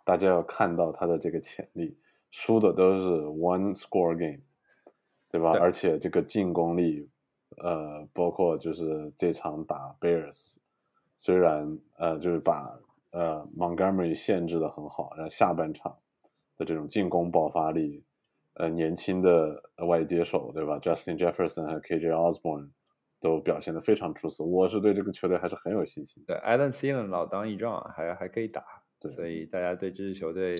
[0.06, 1.96] 大家要看到他的这个潜力，
[2.32, 4.42] 输的都是 one score game，
[5.30, 5.52] 对吧？
[5.52, 7.10] 而且这个进攻力，
[7.58, 10.38] 呃，包括就是这场打 Bears，
[11.18, 12.80] 虽然呃就是把
[13.12, 15.98] 呃 Montgomery 限制的很好，然后下半场
[16.58, 18.04] 的这种进攻爆发力，
[18.54, 22.70] 呃，年轻的外接手，对吧？Justin Jefferson 和 KJ Osborne
[23.22, 26.24] 都表现的非常出色，我是对这个球队还是很有信心。
[26.26, 28.64] 对，Adam Thielen 老当益壮，还还可以打。
[29.16, 30.56] 所以大家对这支球队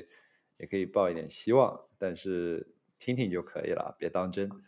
[0.58, 4.50] 也可以抱一点希望，但是听听就可以了，别当真。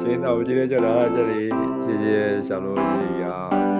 [0.00, 1.50] 行，那我们今天就聊到这里，
[1.82, 2.80] 谢谢小鹿、李
[3.20, 3.79] 阳，拜拜，拜拜，谢谢。